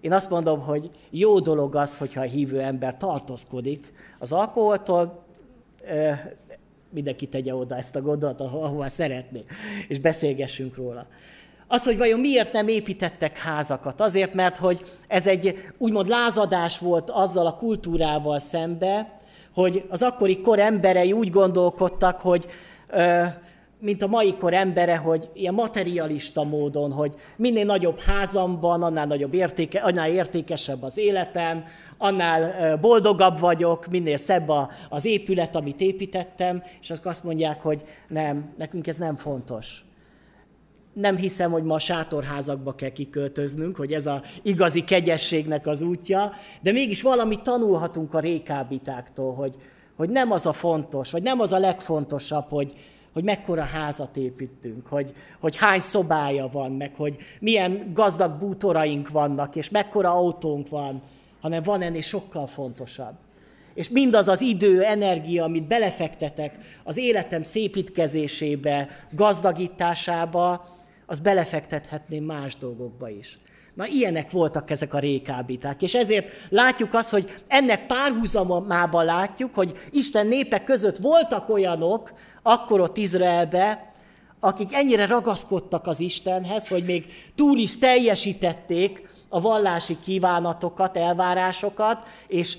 Én 0.00 0.12
azt 0.12 0.30
mondom, 0.30 0.60
hogy 0.60 0.90
jó 1.10 1.38
dolog 1.38 1.76
az, 1.76 1.98
hogyha 1.98 2.20
a 2.20 2.24
hívő 2.24 2.60
ember 2.60 2.96
tartózkodik 2.96 3.92
az 4.18 4.32
alkoholtól, 4.32 5.24
mindenki 6.90 7.26
tegye 7.26 7.54
oda 7.54 7.76
ezt 7.76 7.96
a 7.96 8.02
gondolatot, 8.02 8.52
ahova 8.52 8.88
szeretné, 8.88 9.44
és 9.88 9.98
beszélgessünk 9.98 10.76
róla. 10.76 11.06
Az, 11.72 11.84
hogy 11.84 11.98
vajon 11.98 12.20
miért 12.20 12.52
nem 12.52 12.68
építettek 12.68 13.38
házakat? 13.38 14.00
Azért, 14.00 14.34
mert 14.34 14.56
hogy 14.56 14.84
ez 15.06 15.26
egy 15.26 15.56
úgymond 15.78 16.08
lázadás 16.08 16.78
volt 16.78 17.10
azzal 17.10 17.46
a 17.46 17.56
kultúrával 17.56 18.38
szembe, 18.38 19.20
hogy 19.54 19.84
az 19.88 20.02
akkori 20.02 20.40
kor 20.40 20.58
emberei 20.58 21.12
úgy 21.12 21.30
gondolkodtak, 21.30 22.20
hogy 22.20 22.46
mint 23.78 24.02
a 24.02 24.06
mai 24.06 24.34
kor 24.34 24.54
embere, 24.54 24.96
hogy 24.96 25.28
ilyen 25.34 25.54
materialista 25.54 26.44
módon, 26.44 26.92
hogy 26.92 27.14
minél 27.36 27.64
nagyobb 27.64 28.00
házamban, 28.00 28.82
annál 28.82 29.06
nagyobb 29.06 29.34
értéke, 29.34 29.80
annál 29.80 30.10
értékesebb 30.10 30.82
az 30.82 30.98
életem, 30.98 31.64
annál 31.98 32.76
boldogabb 32.76 33.38
vagyok, 33.38 33.86
minél 33.86 34.16
szebb 34.16 34.52
az 34.88 35.04
épület, 35.04 35.56
amit 35.56 35.80
építettem, 35.80 36.62
és 36.80 36.90
akkor 36.90 37.10
azt 37.10 37.24
mondják, 37.24 37.60
hogy 37.60 37.84
nem, 38.08 38.52
nekünk 38.56 38.86
ez 38.86 38.96
nem 38.96 39.16
fontos. 39.16 39.84
Nem 40.92 41.16
hiszem, 41.16 41.50
hogy 41.50 41.62
ma 41.62 41.78
sátorházakba 41.78 42.74
kell 42.74 42.88
kiköltöznünk, 42.88 43.76
hogy 43.76 43.92
ez 43.92 44.06
a 44.06 44.22
igazi 44.42 44.84
kegyességnek 44.84 45.66
az 45.66 45.82
útja, 45.82 46.32
de 46.60 46.72
mégis 46.72 47.02
valamit 47.02 47.42
tanulhatunk 47.42 48.14
a 48.14 48.20
rékábítáktól, 48.20 49.34
hogy, 49.34 49.54
hogy 49.96 50.10
nem 50.10 50.30
az 50.30 50.46
a 50.46 50.52
fontos, 50.52 51.10
vagy 51.10 51.22
nem 51.22 51.40
az 51.40 51.52
a 51.52 51.58
legfontosabb, 51.58 52.48
hogy, 52.48 52.72
hogy 53.12 53.24
mekkora 53.24 53.62
házat 53.62 54.16
építünk, 54.16 54.86
hogy, 54.86 55.12
hogy 55.40 55.56
hány 55.56 55.80
szobája 55.80 56.48
van, 56.52 56.72
meg 56.72 56.94
hogy 56.94 57.16
milyen 57.40 57.90
gazdag 57.94 58.38
bútoraink 58.38 59.08
vannak, 59.08 59.56
és 59.56 59.70
mekkora 59.70 60.10
autónk 60.10 60.68
van, 60.68 61.02
hanem 61.40 61.62
van 61.62 61.82
ennél 61.82 62.02
sokkal 62.02 62.46
fontosabb. 62.46 63.14
És 63.74 63.88
mindaz 63.88 64.28
az 64.28 64.40
idő, 64.40 64.82
energia, 64.82 65.44
amit 65.44 65.66
belefektetek 65.66 66.58
az 66.84 66.96
életem 66.96 67.42
szépítkezésébe, 67.42 68.88
gazdagításába, 69.10 70.71
az 71.06 71.18
belefektethetném 71.18 72.24
más 72.24 72.56
dolgokba 72.56 73.08
is. 73.08 73.38
Na, 73.74 73.86
ilyenek 73.86 74.30
voltak 74.30 74.70
ezek 74.70 74.94
a 74.94 74.98
rékábíták. 74.98 75.82
És 75.82 75.94
ezért 75.94 76.28
látjuk 76.48 76.94
azt, 76.94 77.10
hogy 77.10 77.42
ennek 77.46 77.86
párhuzamában 77.86 79.04
látjuk, 79.04 79.54
hogy 79.54 79.78
Isten 79.90 80.26
népek 80.26 80.64
között 80.64 80.96
voltak 80.96 81.48
olyanok, 81.48 82.12
akkor 82.42 82.80
ott 82.80 82.96
Izraelbe, 82.96 83.92
akik 84.40 84.74
ennyire 84.74 85.06
ragaszkodtak 85.06 85.86
az 85.86 86.00
Istenhez, 86.00 86.68
hogy 86.68 86.84
még 86.84 87.06
túl 87.34 87.58
is 87.58 87.78
teljesítették 87.78 89.08
a 89.28 89.40
vallási 89.40 89.96
kívánatokat, 90.04 90.96
elvárásokat, 90.96 92.06
és 92.26 92.56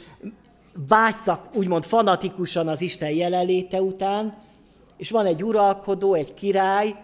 vágytak 0.88 1.50
úgymond 1.56 1.84
fanatikusan 1.84 2.68
az 2.68 2.82
Isten 2.82 3.10
jelenléte 3.10 3.82
után, 3.82 4.38
és 4.98 5.10
van 5.10 5.26
egy 5.26 5.44
uralkodó, 5.44 6.14
egy 6.14 6.34
király, 6.34 6.96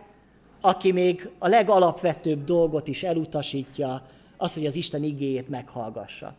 aki 0.61 0.91
még 0.91 1.29
a 1.37 1.47
legalapvetőbb 1.47 2.43
dolgot 2.43 2.87
is 2.87 3.03
elutasítja, 3.03 4.01
az, 4.37 4.53
hogy 4.53 4.65
az 4.65 4.75
Isten 4.75 5.03
igéjét 5.03 5.49
meghallgassa. 5.49 6.33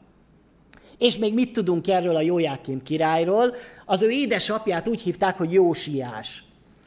És 0.99 1.19
még 1.19 1.35
mit 1.35 1.53
tudunk 1.53 1.89
erről 1.89 2.17
a 2.17 2.21
Jójákim 2.21 2.83
királyról? 2.83 3.55
Az 3.87 4.03
ő 4.03 4.11
édesapját 4.11 4.89
úgy 4.89 5.01
hívták, 5.01 5.37
hogy 5.37 5.53
Jósiás. 5.53 6.45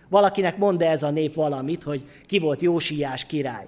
Valakinek 0.09 0.57
mond 0.57 0.81
ez 0.81 1.03
a 1.03 1.09
nép 1.09 1.33
valamit, 1.33 1.83
hogy 1.83 2.03
ki 2.25 2.39
volt 2.39 2.61
Jósiás 2.61 3.25
király. 3.25 3.67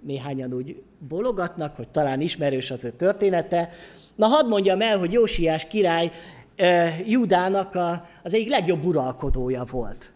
Néhányan 0.00 0.52
úgy 0.52 0.82
bologatnak, 1.08 1.76
hogy 1.76 1.88
talán 1.88 2.20
ismerős 2.20 2.70
az 2.70 2.84
ő 2.84 2.90
története. 2.90 3.70
Na 4.14 4.26
hadd 4.26 4.48
mondjam 4.48 4.80
el, 4.80 4.98
hogy 4.98 5.12
Jósiás 5.12 5.66
király 5.66 6.10
e, 6.56 6.96
Judának 7.06 7.74
a, 7.74 8.06
az 8.22 8.34
egyik 8.34 8.48
legjobb 8.48 8.84
uralkodója 8.84 9.64
volt. 9.70 10.12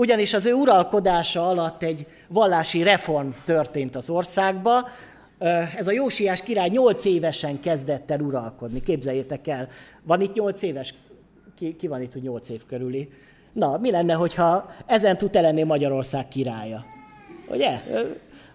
Ugyanis 0.00 0.34
az 0.34 0.46
ő 0.46 0.52
uralkodása 0.52 1.48
alatt 1.48 1.82
egy 1.82 2.06
vallási 2.28 2.82
reform 2.82 3.28
történt 3.44 3.96
az 3.96 4.10
országba, 4.10 4.88
ez 5.76 5.86
a 5.86 5.92
Jósiás 5.92 6.42
király 6.42 6.68
nyolc 6.68 7.04
évesen 7.04 7.60
kezdett 7.60 8.10
el 8.10 8.20
uralkodni. 8.20 8.82
Képzeljétek 8.82 9.46
el, 9.46 9.68
van 10.02 10.20
itt 10.20 10.34
nyolc 10.34 10.62
éves? 10.62 10.94
Ki, 11.56 11.76
ki 11.76 11.86
van 11.86 12.02
itt, 12.02 12.12
hogy 12.12 12.22
nyolc 12.22 12.48
év 12.48 12.64
körüli? 12.66 13.08
Na, 13.52 13.78
mi 13.78 13.90
lenne, 13.90 14.12
hogyha 14.12 14.72
ezen 14.86 15.18
tud 15.18 15.34
lenni 15.34 15.62
Magyarország 15.62 16.28
királya? 16.28 16.84
Ugye? 17.48 17.82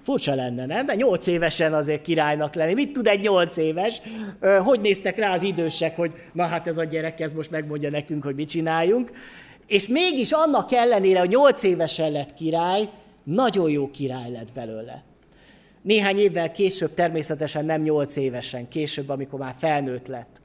Furcsa 0.03 0.35
lenne, 0.35 0.65
nem? 0.65 0.85
De 0.85 0.95
nyolc 0.95 1.27
évesen 1.27 1.73
azért 1.73 2.01
királynak 2.01 2.55
lenni. 2.55 2.73
Mit 2.73 2.93
tud 2.93 3.07
egy 3.07 3.21
nyolc 3.21 3.57
éves? 3.57 4.01
Hogy 4.63 4.79
néztek 4.79 5.17
rá 5.17 5.33
az 5.33 5.43
idősek, 5.43 5.95
hogy 5.95 6.11
na 6.33 6.45
hát 6.45 6.67
ez 6.67 6.77
a 6.77 6.83
gyerek, 6.83 7.19
ez 7.19 7.31
most 7.31 7.51
megmondja 7.51 7.89
nekünk, 7.89 8.23
hogy 8.23 8.35
mit 8.35 8.49
csináljunk. 8.49 9.11
És 9.67 9.87
mégis 9.87 10.31
annak 10.31 10.71
ellenére, 10.71 11.19
hogy 11.19 11.29
nyolc 11.29 11.63
évesen 11.63 12.11
lett 12.11 12.33
király, 12.33 12.89
nagyon 13.23 13.69
jó 13.69 13.89
király 13.89 14.31
lett 14.31 14.51
belőle. 14.53 15.03
Néhány 15.81 16.17
évvel 16.17 16.51
később, 16.51 16.93
természetesen 16.93 17.65
nem 17.65 17.81
nyolc 17.81 18.15
évesen, 18.15 18.67
később, 18.67 19.09
amikor 19.09 19.39
már 19.39 19.55
felnőtt 19.57 20.07
lett, 20.07 20.41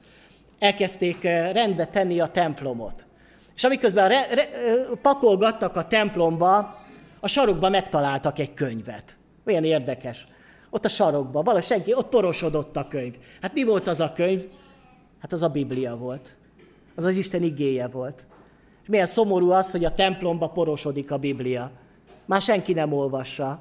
elkezdték 0.59 1.23
rendbe 1.51 1.85
tenni 1.85 2.19
a 2.19 2.27
templomot. 2.27 3.05
És 3.55 3.63
amiközben 3.63 4.09
re, 4.09 4.27
re, 4.33 4.49
pakolgattak 5.01 5.75
a 5.75 5.87
templomba, 5.87 6.79
a 7.19 7.27
sarokba 7.27 7.69
megtaláltak 7.69 8.39
egy 8.39 8.53
könyvet. 8.53 9.17
Olyan 9.45 9.63
érdekes. 9.63 10.25
Ott 10.69 10.85
a 10.85 10.89
sarokba, 10.89 11.41
valahogy 11.41 11.65
senki, 11.65 11.93
ott 11.93 12.09
porosodott 12.09 12.75
a 12.75 12.87
könyv. 12.87 13.15
Hát 13.41 13.53
mi 13.53 13.63
volt 13.63 13.87
az 13.87 13.99
a 13.99 14.13
könyv? 14.13 14.45
Hát 15.19 15.33
az 15.33 15.43
a 15.43 15.47
Biblia 15.47 15.95
volt. 15.95 16.35
Az 16.95 17.03
az 17.03 17.15
Isten 17.15 17.43
igéje 17.43 17.87
volt. 17.87 18.25
Milyen 18.91 19.05
szomorú 19.05 19.51
az, 19.51 19.71
hogy 19.71 19.85
a 19.85 19.93
templomba 19.93 20.47
porosodik 20.47 21.11
a 21.11 21.17
Biblia. 21.17 21.71
Már 22.25 22.41
senki 22.41 22.73
nem 22.73 22.93
olvassa. 22.93 23.59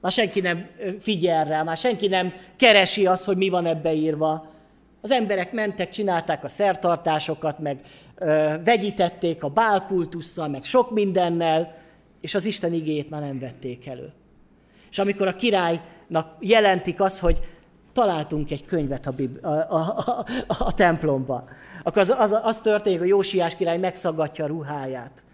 Már 0.00 0.12
senki 0.12 0.40
nem 0.40 0.66
figyel 1.00 1.44
rá, 1.44 1.62
már 1.62 1.76
senki 1.76 2.08
nem 2.08 2.32
keresi 2.56 3.06
azt, 3.06 3.24
hogy 3.24 3.36
mi 3.36 3.48
van 3.48 3.66
ebbe 3.66 3.92
írva. 3.92 4.46
Az 5.00 5.10
emberek 5.10 5.52
mentek, 5.52 5.88
csinálták 5.88 6.44
a 6.44 6.48
szertartásokat, 6.48 7.58
meg 7.58 7.80
ö, 8.14 8.54
vegyítették 8.64 9.42
a 9.42 9.48
bálkultusszal, 9.48 10.48
meg 10.48 10.64
sok 10.64 10.90
mindennel, 10.90 11.74
és 12.20 12.34
az 12.34 12.44
Isten 12.44 12.72
igéjét 12.72 13.10
már 13.10 13.20
nem 13.20 13.38
vették 13.38 13.86
elő. 13.86 14.12
És 14.90 14.98
amikor 14.98 15.26
a 15.26 15.36
királynak 15.36 16.36
jelentik 16.40 17.00
azt, 17.00 17.18
hogy 17.18 17.40
találtunk 17.98 18.50
egy 18.50 18.64
könyvet 18.64 19.06
a, 19.06 19.10
bib- 19.10 19.44
a, 19.44 19.66
a, 19.70 19.98
a, 20.46 20.56
a 20.58 20.74
templomba, 20.74 21.48
akkor 21.82 22.02
az, 22.02 22.14
az, 22.18 22.40
az 22.42 22.60
történik, 22.60 22.98
hogy 22.98 23.08
Jósiás 23.08 23.56
király 23.56 23.78
megszaggatja 23.78 24.44
a 24.44 24.48
ruháját. 24.48 25.24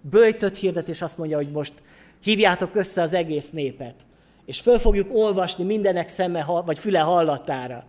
Böjtött 0.00 0.56
hirdet, 0.56 0.88
és 0.88 1.02
azt 1.02 1.18
mondja, 1.18 1.36
hogy 1.36 1.50
most 1.50 1.72
hívjátok 2.22 2.74
össze 2.74 3.02
az 3.02 3.14
egész 3.14 3.50
népet 3.50 3.94
és 4.44 4.60
föl 4.60 4.78
fogjuk 4.78 5.14
olvasni 5.14 5.64
mindenek 5.64 6.08
szeme 6.08 6.44
vagy 6.64 6.78
füle 6.78 6.98
hallatára. 6.98 7.84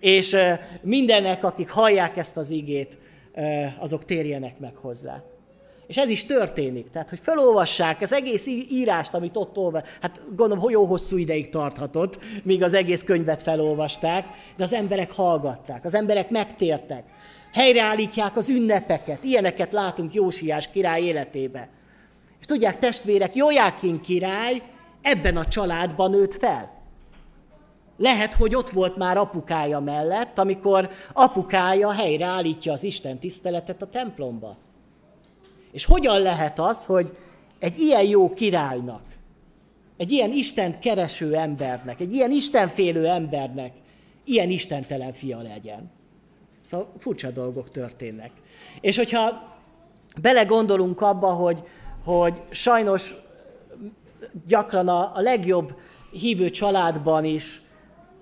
És 0.00 0.36
mindenek, 0.80 1.44
akik 1.44 1.70
hallják 1.70 2.16
ezt 2.16 2.36
az 2.36 2.50
igét, 2.50 2.98
azok 3.78 4.04
térjenek 4.04 4.58
meg 4.58 4.76
hozzá. 4.76 5.22
És 5.86 5.96
ez 5.96 6.08
is 6.08 6.24
történik. 6.24 6.90
Tehát, 6.90 7.10
hogy 7.10 7.20
felolvassák 7.20 8.00
az 8.00 8.12
egész 8.12 8.46
írást, 8.46 9.14
amit 9.14 9.36
ott 9.36 9.58
olva, 9.58 9.82
hát 10.00 10.22
gondolom, 10.28 10.58
hogy 10.58 10.72
jó 10.72 10.84
hosszú 10.84 11.16
ideig 11.16 11.48
tarthatott, 11.48 12.18
míg 12.42 12.62
az 12.62 12.74
egész 12.74 13.02
könyvet 13.02 13.42
felolvasták, 13.42 14.26
de 14.56 14.62
az 14.62 14.72
emberek 14.72 15.12
hallgatták, 15.12 15.84
az 15.84 15.94
emberek 15.94 16.30
megtértek, 16.30 17.04
helyreállítják 17.52 18.36
az 18.36 18.48
ünnepeket, 18.48 19.24
ilyeneket 19.24 19.72
látunk 19.72 20.14
Jósiás 20.14 20.70
király 20.70 21.02
életébe. 21.02 21.68
És 22.40 22.46
tudják, 22.46 22.78
testvérek, 22.78 23.34
Jójákin 23.34 24.00
király 24.00 24.62
ebben 25.02 25.36
a 25.36 25.46
családban 25.46 26.10
nőtt 26.10 26.34
fel. 26.34 26.72
Lehet, 27.96 28.34
hogy 28.34 28.54
ott 28.54 28.70
volt 28.70 28.96
már 28.96 29.16
apukája 29.16 29.80
mellett, 29.80 30.38
amikor 30.38 30.90
apukája 31.12 31.92
helyreállítja 31.92 32.72
az 32.72 32.82
Isten 32.82 33.18
tiszteletet 33.18 33.82
a 33.82 33.86
templomba. 33.86 34.56
És 35.74 35.84
hogyan 35.84 36.20
lehet 36.20 36.58
az, 36.58 36.84
hogy 36.84 37.16
egy 37.58 37.78
ilyen 37.78 38.04
jó 38.04 38.32
királynak, 38.32 39.02
egy 39.96 40.10
ilyen 40.10 40.30
Isten 40.30 40.80
kereső 40.80 41.34
embernek, 41.34 42.00
egy 42.00 42.12
ilyen 42.12 42.30
Istenfélő 42.30 43.06
embernek 43.06 43.72
ilyen 44.24 44.50
istentelen 44.50 45.12
fia 45.12 45.40
legyen? 45.40 45.90
Szóval 46.60 46.92
furcsa 46.98 47.30
dolgok 47.30 47.70
történnek. 47.70 48.30
És 48.80 48.96
hogyha 48.96 49.56
belegondolunk 50.20 51.00
abba, 51.00 51.30
hogy, 51.30 51.62
hogy 52.04 52.42
sajnos 52.50 53.14
gyakran 54.46 54.88
a, 54.88 55.16
a 55.16 55.20
legjobb 55.20 55.74
hívő 56.12 56.50
családban 56.50 57.24
is 57.24 57.62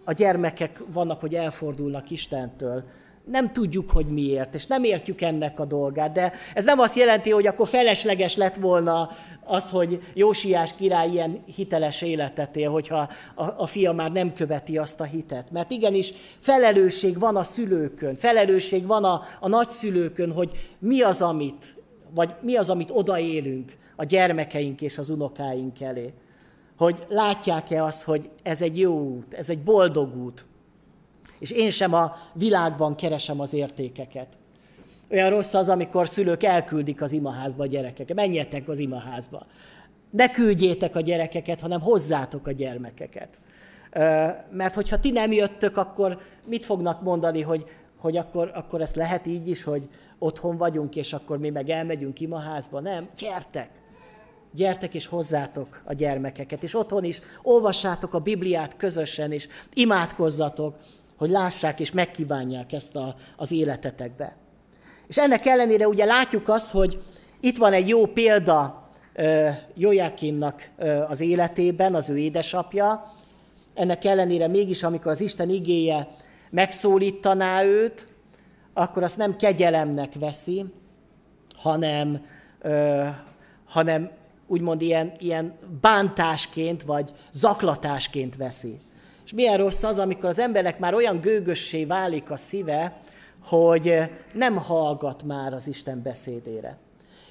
a 0.05 0.13
gyermekek 0.13 0.83
vannak, 0.87 1.21
hogy 1.21 1.35
elfordulnak 1.35 2.11
Istentől. 2.11 2.85
Nem 3.25 3.53
tudjuk, 3.53 3.91
hogy 3.91 4.07
miért, 4.07 4.55
és 4.55 4.67
nem 4.67 4.85
értjük 4.85 5.21
ennek 5.21 5.61
a 5.61 5.65
dolgát, 5.65 6.13
de 6.13 6.33
ez 6.55 6.65
nem 6.65 6.79
azt 6.79 6.97
jelenti, 6.97 7.31
hogy 7.31 7.47
akkor 7.47 7.69
felesleges 7.69 8.37
lett 8.37 8.55
volna 8.55 9.11
az, 9.45 9.71
hogy 9.71 10.01
Jósiás 10.15 10.75
király 10.75 11.09
ilyen 11.09 11.45
hiteles 11.57 12.03
életet 12.03 12.57
él, 12.57 12.71
hogyha 12.71 13.09
a, 13.35 13.45
a 13.57 13.67
fia 13.67 13.93
már 13.93 14.13
nem 14.13 14.33
követi 14.33 14.79
azt 14.79 15.01
a 15.01 15.05
hitet. 15.05 15.51
Mert 15.51 15.71
igenis 15.71 16.13
felelősség 16.39 17.19
van 17.19 17.37
a 17.37 17.45
szülőkön, 17.45 18.15
felelősség 18.17 18.87
van 18.87 19.05
a, 19.05 19.21
a 19.41 19.49
nagyszülőkön, 19.49 20.33
hogy 20.33 20.51
mi 20.79 21.01
az, 21.01 21.23
amit, 21.23 21.83
vagy 22.15 22.35
mi 22.41 22.57
az, 22.57 22.71
amit 22.71 22.91
odaélünk 22.93 23.73
a 23.97 24.05
gyermekeink 24.05 24.81
és 24.81 24.99
az 24.99 25.11
unokáink 25.11 25.81
elé 25.81 26.13
hogy 26.83 27.07
látják-e 27.09 27.85
azt, 27.85 28.03
hogy 28.03 28.31
ez 28.43 28.63
egy 28.63 28.79
jó 28.79 29.01
út, 29.01 29.35
ez 29.35 29.49
egy 29.49 29.63
boldog 29.63 30.17
út. 30.17 30.45
És 31.43 31.51
én 31.51 31.71
sem 31.71 31.95
a 31.95 32.13
világban 32.33 32.95
keresem 32.95 33.41
az 33.41 33.53
értékeket. 33.53 34.29
Olyan 35.11 35.31
rossz 35.31 35.55
az, 35.55 35.69
amikor 35.69 36.09
szülők 36.09 36.43
elküldik 36.43 37.03
az 37.03 37.13
imaházba 37.13 37.63
a 37.63 37.67
gyerekeket. 37.67 38.17
Menjetek 38.17 38.69
az 38.69 38.79
imaházba. 38.79 39.47
Ne 40.11 40.31
küldjétek 40.31 40.97
a 40.97 41.01
gyerekeket, 41.01 41.61
hanem 41.61 41.81
hozzátok 41.81 42.47
a 42.47 42.53
gyermekeket. 42.53 43.39
Mert 44.51 44.75
hogyha 44.75 45.01
ti 45.01 45.11
nem 45.11 45.33
jöttök, 45.33 45.77
akkor 45.77 46.19
mit 46.47 46.65
fognak 46.65 47.03
mondani, 47.03 47.41
hogy, 47.41 47.65
hogy 47.99 48.17
akkor, 48.17 48.51
akkor 48.55 48.81
ezt 48.81 48.97
lehet 48.97 49.27
így 49.27 49.49
is, 49.49 49.63
hogy 49.63 49.89
otthon 50.19 50.57
vagyunk, 50.57 50.97
és 50.97 51.13
akkor 51.13 51.39
mi 51.39 51.51
meg 51.51 51.69
elmegyünk 51.69 52.21
imaházba? 52.21 52.81
Nem, 52.81 53.09
gyertek! 53.19 53.71
gyertek 54.55 54.95
és 54.95 55.07
hozzátok 55.07 55.83
a 55.85 55.93
gyermekeket, 55.93 56.63
és 56.63 56.75
otthon 56.75 57.05
is 57.05 57.21
olvassátok 57.43 58.15
a 58.15 58.19
Bibliát 58.19 58.77
közösen, 58.77 59.33
és 59.33 59.49
imádkozzatok, 59.75 60.77
hogy 61.23 61.31
lássák 61.31 61.81
és 61.81 61.93
megkívánják 61.93 62.73
ezt 62.73 62.97
a, 62.97 63.15
az 63.37 63.53
életetekbe. 63.53 64.37
És 65.07 65.19
ennek 65.19 65.47
ellenére 65.47 65.89
ugye 65.89 66.05
látjuk 66.05 66.49
azt, 66.49 66.71
hogy 66.71 67.03
itt 67.41 67.57
van 67.57 67.73
egy 67.73 67.89
jó 67.89 68.07
példa 68.07 68.91
Jójákimnak 69.75 70.71
az 71.09 71.21
életében, 71.21 71.95
az 71.95 72.11
ő 72.11 72.19
édesapja. 72.19 73.15
Ennek 73.75 74.05
ellenére 74.05 74.49
mégis, 74.49 74.83
amikor 74.83 75.11
az 75.11 75.21
Isten 75.21 75.49
igéje 75.51 76.09
megszólítaná 76.51 77.65
őt, 77.65 78.09
akkor 78.73 79.03
azt 79.03 79.17
nem 79.17 79.37
kegyelemnek 79.37 80.13
veszi, 80.15 80.65
hanem, 81.55 82.27
hanem 83.65 84.11
úgymond 84.47 84.83
ilyen, 84.83 85.13
ilyen 85.19 85.55
bántásként 85.81 86.83
vagy 86.83 87.11
zaklatásként 87.33 88.37
veszi. 88.37 88.81
És 89.33 89.39
milyen 89.39 89.57
rossz 89.57 89.83
az, 89.83 89.99
amikor 89.99 90.29
az 90.29 90.39
embernek 90.39 90.79
már 90.79 90.95
olyan 90.95 91.21
gőgössé 91.21 91.85
válik 91.85 92.31
a 92.31 92.37
szíve, 92.37 92.97
hogy 93.43 93.95
nem 94.33 94.57
hallgat 94.57 95.23
már 95.23 95.55
az 95.55 95.69
Isten 95.69 96.03
beszédére. 96.03 96.77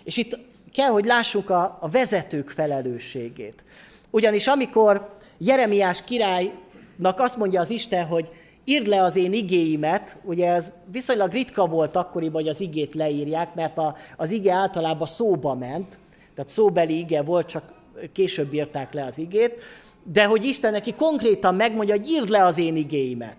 És 0.04 0.18
itt 0.18 0.38
kell, 0.74 0.90
hogy 0.90 1.06
lássuk 1.06 1.50
a, 1.50 1.78
a 1.82 1.90
vezetők 1.90 2.50
felelősségét. 2.50 3.64
Ugyanis 4.10 4.48
amikor 4.48 5.16
Jeremiás 5.38 6.04
királynak 6.04 7.20
azt 7.20 7.38
mondja 7.38 7.60
az 7.60 7.70
Isten, 7.70 8.06
hogy 8.06 8.30
írd 8.64 8.88
le 8.88 9.04
az 9.04 9.16
én 9.16 9.34
igéimet, 9.34 10.18
ugye 10.24 10.52
ez 10.52 10.72
viszonylag 10.92 11.32
ritka 11.32 11.66
volt 11.66 11.96
akkoriban, 11.96 12.42
hogy 12.42 12.50
az 12.50 12.62
igét 12.62 12.94
leírják, 12.94 13.54
mert 13.54 13.78
a, 13.78 13.96
az 14.18 14.32
ige 14.32 14.54
általában 14.54 15.08
szóba 15.08 15.56
ment, 15.56 16.00
tehát 16.36 16.50
szóbeli 16.50 16.98
ige 16.98 17.22
volt, 17.22 17.48
csak 17.48 17.74
később 18.14 18.54
írták 18.54 18.94
le 18.94 19.06
az 19.06 19.18
igét, 19.18 19.64
de 20.04 20.26
hogy 20.26 20.46
Isten 20.46 20.72
neki 20.72 20.94
konkrétan 20.94 21.56
megmondja, 21.56 21.96
hogy 21.96 22.08
írd 22.08 22.30
le 22.30 22.46
az 22.46 22.58
én 22.58 22.76
igéimet. 22.76 23.38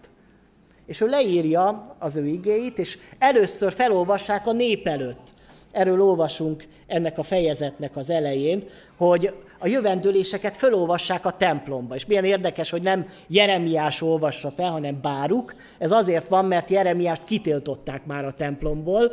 És 0.87 1.01
ő 1.01 1.07
leírja 1.07 1.97
az 1.99 2.17
ő 2.17 2.27
igéit, 2.27 2.79
és 2.79 2.99
először 3.19 3.73
felolvassák 3.73 4.47
a 4.47 4.53
nép 4.53 4.87
előtt. 4.87 5.33
Erről 5.73 6.03
olvasunk 6.03 6.65
ennek 6.87 7.19
a 7.19 7.23
fejezetnek 7.23 7.97
az 7.97 8.11
elején, 8.11 8.65
hogy 8.97 9.35
a 9.59 9.67
jövendőléseket 9.67 10.57
felolvassák 10.57 11.27
a 11.27 11.37
templomba. 11.37 11.95
És 11.95 12.07
milyen 12.07 12.25
érdekes, 12.25 12.71
hogy 12.71 12.83
nem 12.83 13.07
Jeremiás 13.27 14.03
olvassa 14.03 14.51
fel, 14.51 14.71
hanem 14.71 15.01
Báruk. 15.03 15.55
Ez 15.79 15.91
azért 15.91 16.29
van, 16.29 16.45
mert 16.45 16.71
Jeremiást 16.71 17.25
kitiltották 17.25 18.07
már 18.07 18.25
a 18.25 18.33
templomból, 18.33 19.13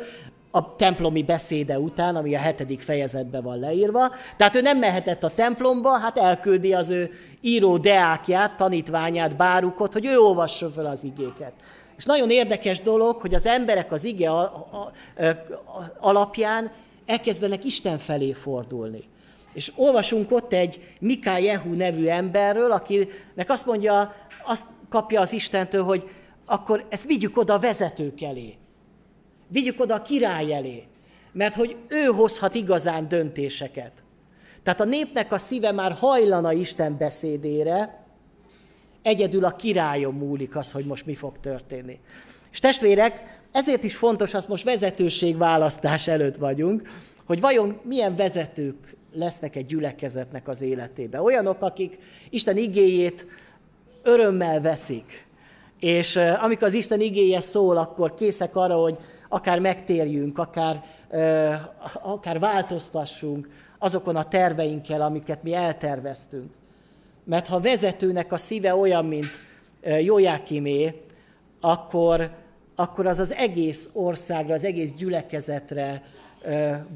a 0.50 0.76
templomi 0.76 1.22
beszéde 1.22 1.78
után, 1.78 2.16
ami 2.16 2.34
a 2.34 2.38
hetedik 2.38 2.80
fejezetben 2.80 3.42
van 3.42 3.58
leírva. 3.58 4.10
Tehát 4.36 4.56
ő 4.56 4.60
nem 4.60 4.78
mehetett 4.78 5.24
a 5.24 5.34
templomba, 5.34 5.98
hát 5.98 6.18
elküldi 6.18 6.74
az 6.74 6.90
ő 6.90 7.10
író 7.40 7.78
deákját, 7.78 8.56
tanítványát, 8.56 9.36
bárukot, 9.36 9.92
hogy 9.92 10.06
ő 10.06 10.18
olvassa 10.18 10.70
fel 10.70 10.86
az 10.86 11.04
igéket. 11.04 11.52
És 11.96 12.04
nagyon 12.04 12.30
érdekes 12.30 12.80
dolog, 12.80 13.16
hogy 13.20 13.34
az 13.34 13.46
emberek 13.46 13.92
az 13.92 14.04
ige 14.04 14.30
alapján 16.00 16.70
elkezdenek 17.06 17.64
Isten 17.64 17.98
felé 17.98 18.32
fordulni. 18.32 19.02
És 19.52 19.72
olvasunk 19.76 20.32
ott 20.32 20.52
egy 20.52 20.82
Miká 20.98 21.38
Jehu 21.38 21.74
nevű 21.74 22.06
emberről, 22.06 22.72
akinek 22.72 23.46
azt 23.46 23.66
mondja, 23.66 24.14
azt 24.44 24.66
kapja 24.88 25.20
az 25.20 25.32
Istentől, 25.32 25.84
hogy 25.84 26.08
akkor 26.44 26.84
ezt 26.88 27.06
vigyük 27.06 27.36
oda 27.36 27.54
a 27.54 27.58
vezetők 27.58 28.22
elé. 28.22 28.56
Vigyük 29.52 29.80
oda 29.80 29.94
a 29.94 30.02
király 30.02 30.54
elé, 30.54 30.84
mert 31.32 31.54
hogy 31.54 31.76
ő 31.88 32.04
hozhat 32.04 32.54
igazán 32.54 33.08
döntéseket. 33.08 33.92
Tehát 34.62 34.80
a 34.80 34.84
népnek 34.84 35.32
a 35.32 35.38
szíve 35.38 35.72
már 35.72 35.92
hajlana 35.92 36.52
Isten 36.52 36.96
beszédére, 36.98 38.04
egyedül 39.02 39.44
a 39.44 39.50
királyon 39.50 40.14
múlik 40.14 40.56
az, 40.56 40.72
hogy 40.72 40.84
most 40.84 41.06
mi 41.06 41.14
fog 41.14 41.40
történni. 41.40 41.98
És 42.52 42.58
testvérek, 42.58 43.40
ezért 43.52 43.84
is 43.84 43.96
fontos, 43.96 44.34
azt 44.34 44.48
most 44.48 44.64
vezetőségválasztás 44.64 46.06
előtt 46.06 46.36
vagyunk, 46.36 46.88
hogy 47.26 47.40
vajon 47.40 47.80
milyen 47.82 48.16
vezetők 48.16 48.96
lesznek 49.12 49.56
egy 49.56 49.66
gyülekezetnek 49.66 50.48
az 50.48 50.62
életébe. 50.62 51.22
Olyanok, 51.22 51.62
akik 51.62 51.98
Isten 52.30 52.56
igéjét 52.56 53.26
örömmel 54.02 54.60
veszik, 54.60 55.26
és 55.78 56.16
amikor 56.16 56.66
az 56.66 56.74
Isten 56.74 57.00
igéje 57.00 57.40
szól, 57.40 57.76
akkor 57.76 58.14
készek 58.14 58.56
arra, 58.56 58.76
hogy 58.76 58.98
akár 59.32 59.58
megtérjünk, 59.58 60.38
akár, 60.38 60.84
akár 62.02 62.38
változtassunk 62.38 63.48
azokon 63.78 64.16
a 64.16 64.28
terveinkkel, 64.28 65.02
amiket 65.02 65.42
mi 65.42 65.54
elterveztünk. 65.54 66.50
Mert 67.24 67.46
ha 67.46 67.60
vezetőnek 67.60 68.32
a 68.32 68.36
szíve 68.36 68.74
olyan, 68.74 69.04
mint 69.04 69.26
Jójákimé, 70.02 71.02
akkor, 71.60 72.30
akkor 72.74 73.06
az 73.06 73.18
az 73.18 73.34
egész 73.34 73.90
országra, 73.92 74.54
az 74.54 74.64
egész 74.64 74.92
gyülekezetre 74.92 76.02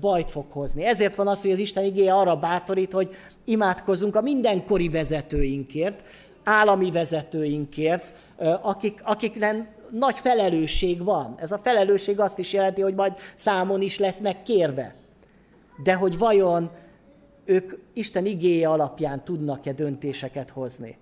bajt 0.01 0.31
fog 0.31 0.44
hozni. 0.51 0.85
Ezért 0.85 1.14
van 1.14 1.29
az, 1.29 1.42
hogy 1.42 1.51
az 1.51 1.59
Isten 1.59 1.85
igéje 1.85 2.14
arra 2.14 2.37
bátorít, 2.37 2.92
hogy 2.92 3.14
imádkozzunk 3.44 4.16
a 4.16 4.20
mindenkori 4.20 4.88
vezetőinkért, 4.88 6.05
állami 6.44 6.90
vezetőinkért, 6.90 8.12
akik, 8.62 9.01
akiknek 9.05 9.68
nagy 9.99 10.19
felelősség 10.19 11.05
van. 11.05 11.35
Ez 11.39 11.53
a 11.53 11.59
felelősség 11.59 12.21
azt 12.21 12.39
is 12.39 12.53
jelenti, 12.53 12.81
hogy 12.81 12.95
majd 12.95 13.13
számon 13.35 13.81
is 13.81 13.99
lesznek 13.99 14.43
kérve. 14.43 14.95
De 15.83 15.95
hogy 15.95 16.19
vajon 16.19 16.71
ők 17.45 17.73
Isten 17.93 18.27
igéje 18.27 18.69
alapján 18.69 19.25
tudnak-e 19.25 19.73
döntéseket 19.73 20.51
hozni. 20.51 20.97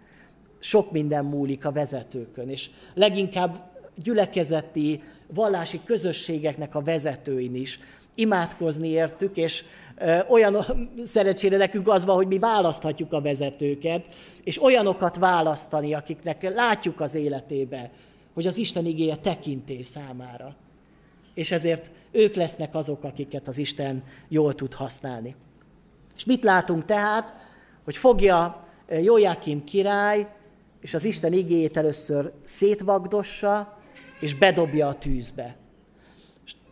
Sok 0.59 0.91
minden 0.91 1.25
múlik 1.25 1.65
a 1.65 1.73
vezetőkön, 1.73 2.49
és 2.49 2.71
leginkább 2.95 3.71
gyülekezeti, 3.95 5.03
vallási 5.35 5.81
közösségeknek 5.85 6.75
a 6.75 6.83
vezetőin 6.83 7.55
is, 7.55 7.81
imádkozni 8.15 8.89
értük, 8.89 9.37
és 9.37 9.65
olyan 10.29 10.65
szerencsére 11.05 11.57
nekünk 11.57 11.89
az 11.89 12.05
van, 12.05 12.17
hogy 12.17 12.27
mi 12.27 12.39
választhatjuk 12.39 13.13
a 13.13 13.21
vezetőket, 13.21 14.07
és 14.45 14.63
olyanokat 14.63 15.17
választani, 15.17 15.95
akiknek 15.95 16.55
látjuk 16.55 17.01
az 17.01 17.15
életébe, 17.15 17.91
hogy 18.35 18.47
az 18.47 18.57
Isten 18.57 18.87
igéje 18.87 19.17
tekintés 19.17 19.87
számára. 19.87 20.55
És 21.35 21.51
ezért 21.51 21.91
ők 22.11 22.35
lesznek 22.35 22.75
azok, 22.75 23.05
akiket 23.05 23.49
az 23.49 23.59
Isten 23.59 24.03
jól 24.29 24.55
tud 24.55 24.75
használni. 24.75 25.35
És 26.17 26.25
mit 26.25 26.45
látunk 26.45 26.85
tehát? 26.85 27.35
Hogy 27.85 27.97
fogja 27.97 28.67
Jójákim 29.03 29.65
király, 29.65 30.27
és 30.81 30.95
az 30.95 31.05
Isten 31.05 31.33
igéjét 31.33 31.77
először 31.77 32.33
szétvagdossa, 32.45 33.79
és 34.21 34.35
bedobja 34.35 34.89
a 34.89 34.95
tűzbe. 34.95 35.57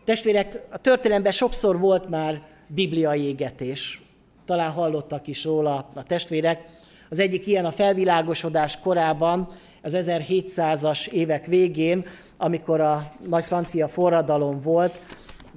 Testvérek, 0.05 0.66
a 0.70 0.79
történelemben 0.79 1.33
sokszor 1.33 1.79
volt 1.79 2.09
már 2.09 2.42
bibliai 2.66 3.23
égetés. 3.23 4.03
Talán 4.44 4.70
hallottak 4.70 5.27
is 5.27 5.44
róla 5.44 5.90
a 5.94 6.03
testvérek. 6.03 6.68
Az 7.09 7.18
egyik 7.18 7.46
ilyen 7.46 7.64
a 7.64 7.70
felvilágosodás 7.70 8.79
korában, 8.81 9.49
az 9.83 9.97
1700-as 9.99 11.07
évek 11.07 11.47
végén, 11.47 12.07
amikor 12.37 12.81
a 12.81 13.12
nagy 13.29 13.45
francia 13.45 13.88
forradalom 13.88 14.61
volt, 14.61 15.01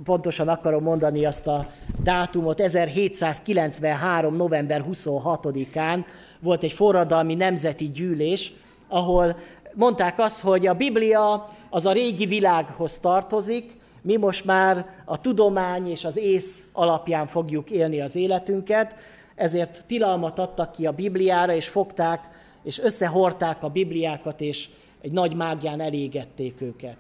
pontosan 0.04 0.48
akarom 0.48 0.84
mondani 0.84 1.26
azt 1.26 1.48
a 1.48 1.70
dátumot, 2.04 2.60
1793. 2.60 4.36
november 4.36 4.86
26-án 4.92 6.06
volt 6.40 6.64
egy 6.64 6.72
forradalmi 6.72 7.36
nemzeti 7.36 7.92
gyűlés, 7.92 8.54
ahol 8.88 9.36
mondták 9.74 10.20
azt, 10.20 10.42
hogy 10.42 10.68
a 10.68 10.74
Biblia 10.74 11.50
az 11.70 11.86
a 11.86 11.92
régi 11.92 12.26
világhoz 12.26 12.98
tartozik, 12.98 13.78
mi 14.02 14.16
most 14.18 14.46
már 14.46 14.86
a 15.06 15.22
tudomány 15.22 15.90
és 15.90 16.06
az 16.06 16.18
ész 16.18 16.66
alapján 16.72 17.28
fogjuk 17.28 17.70
élni 17.70 18.02
az 18.02 18.16
életünket, 18.16 18.96
ezért 19.36 19.84
tilalmat 19.88 20.40
adtak 20.40 20.72
ki 20.72 20.86
a 20.86 20.92
Bibliára, 20.92 21.54
és 21.54 21.68
fogták, 21.68 22.30
és 22.64 22.80
összehorták 22.80 23.64
a 23.64 23.70
Bibliákat, 23.70 24.42
és 24.42 24.70
egy 25.02 25.12
nagy 25.12 25.36
mágián 25.36 25.82
elégették 25.82 26.62
őket. 26.62 26.98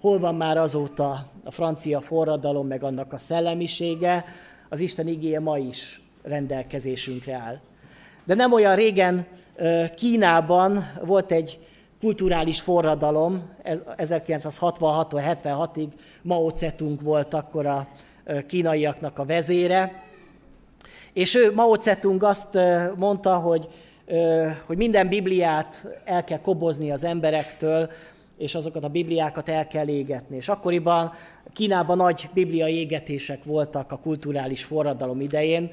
Hol 0.00 0.18
van 0.18 0.34
már 0.34 0.58
azóta 0.58 1.26
a 1.44 1.50
francia 1.50 2.00
forradalom, 2.00 2.66
meg 2.66 2.82
annak 2.82 3.12
a 3.12 3.18
szellemisége? 3.18 4.24
Az 4.68 4.80
Isten 4.80 5.08
igéje 5.08 5.40
ma 5.40 5.58
is 5.58 6.00
rendelkezésünkre 6.22 7.34
áll. 7.34 7.58
De 8.24 8.34
nem 8.34 8.52
olyan 8.52 8.74
régen 8.74 9.26
Kínában 9.96 10.90
volt 11.04 11.32
egy 11.32 11.58
kulturális 12.00 12.60
forradalom, 12.60 13.48
1966-76-ig 13.64 15.88
Mao 16.22 16.48
Zedong 16.54 17.02
volt 17.02 17.34
akkor 17.34 17.66
a 17.66 17.88
kínaiaknak 18.46 19.18
a 19.18 19.24
vezére, 19.24 20.02
és 21.12 21.34
ő, 21.34 21.52
Mao 21.54 21.74
Zedong 21.74 22.22
azt 22.22 22.58
mondta, 22.96 23.36
hogy, 23.36 23.68
hogy 24.66 24.76
minden 24.76 25.08
Bibliát 25.08 25.86
el 26.04 26.24
kell 26.24 26.40
kobozni 26.40 26.90
az 26.90 27.04
emberektől, 27.04 27.90
és 28.38 28.54
azokat 28.54 28.84
a 28.84 28.88
Bibliákat 28.88 29.48
el 29.48 29.66
kell 29.66 29.88
égetni. 29.88 30.36
És 30.36 30.48
akkoriban 30.48 31.12
Kínában 31.52 31.96
nagy 31.96 32.30
bibliai 32.34 32.74
égetések 32.74 33.44
voltak 33.44 33.92
a 33.92 33.98
kulturális 33.98 34.64
forradalom 34.64 35.20
idején, 35.20 35.70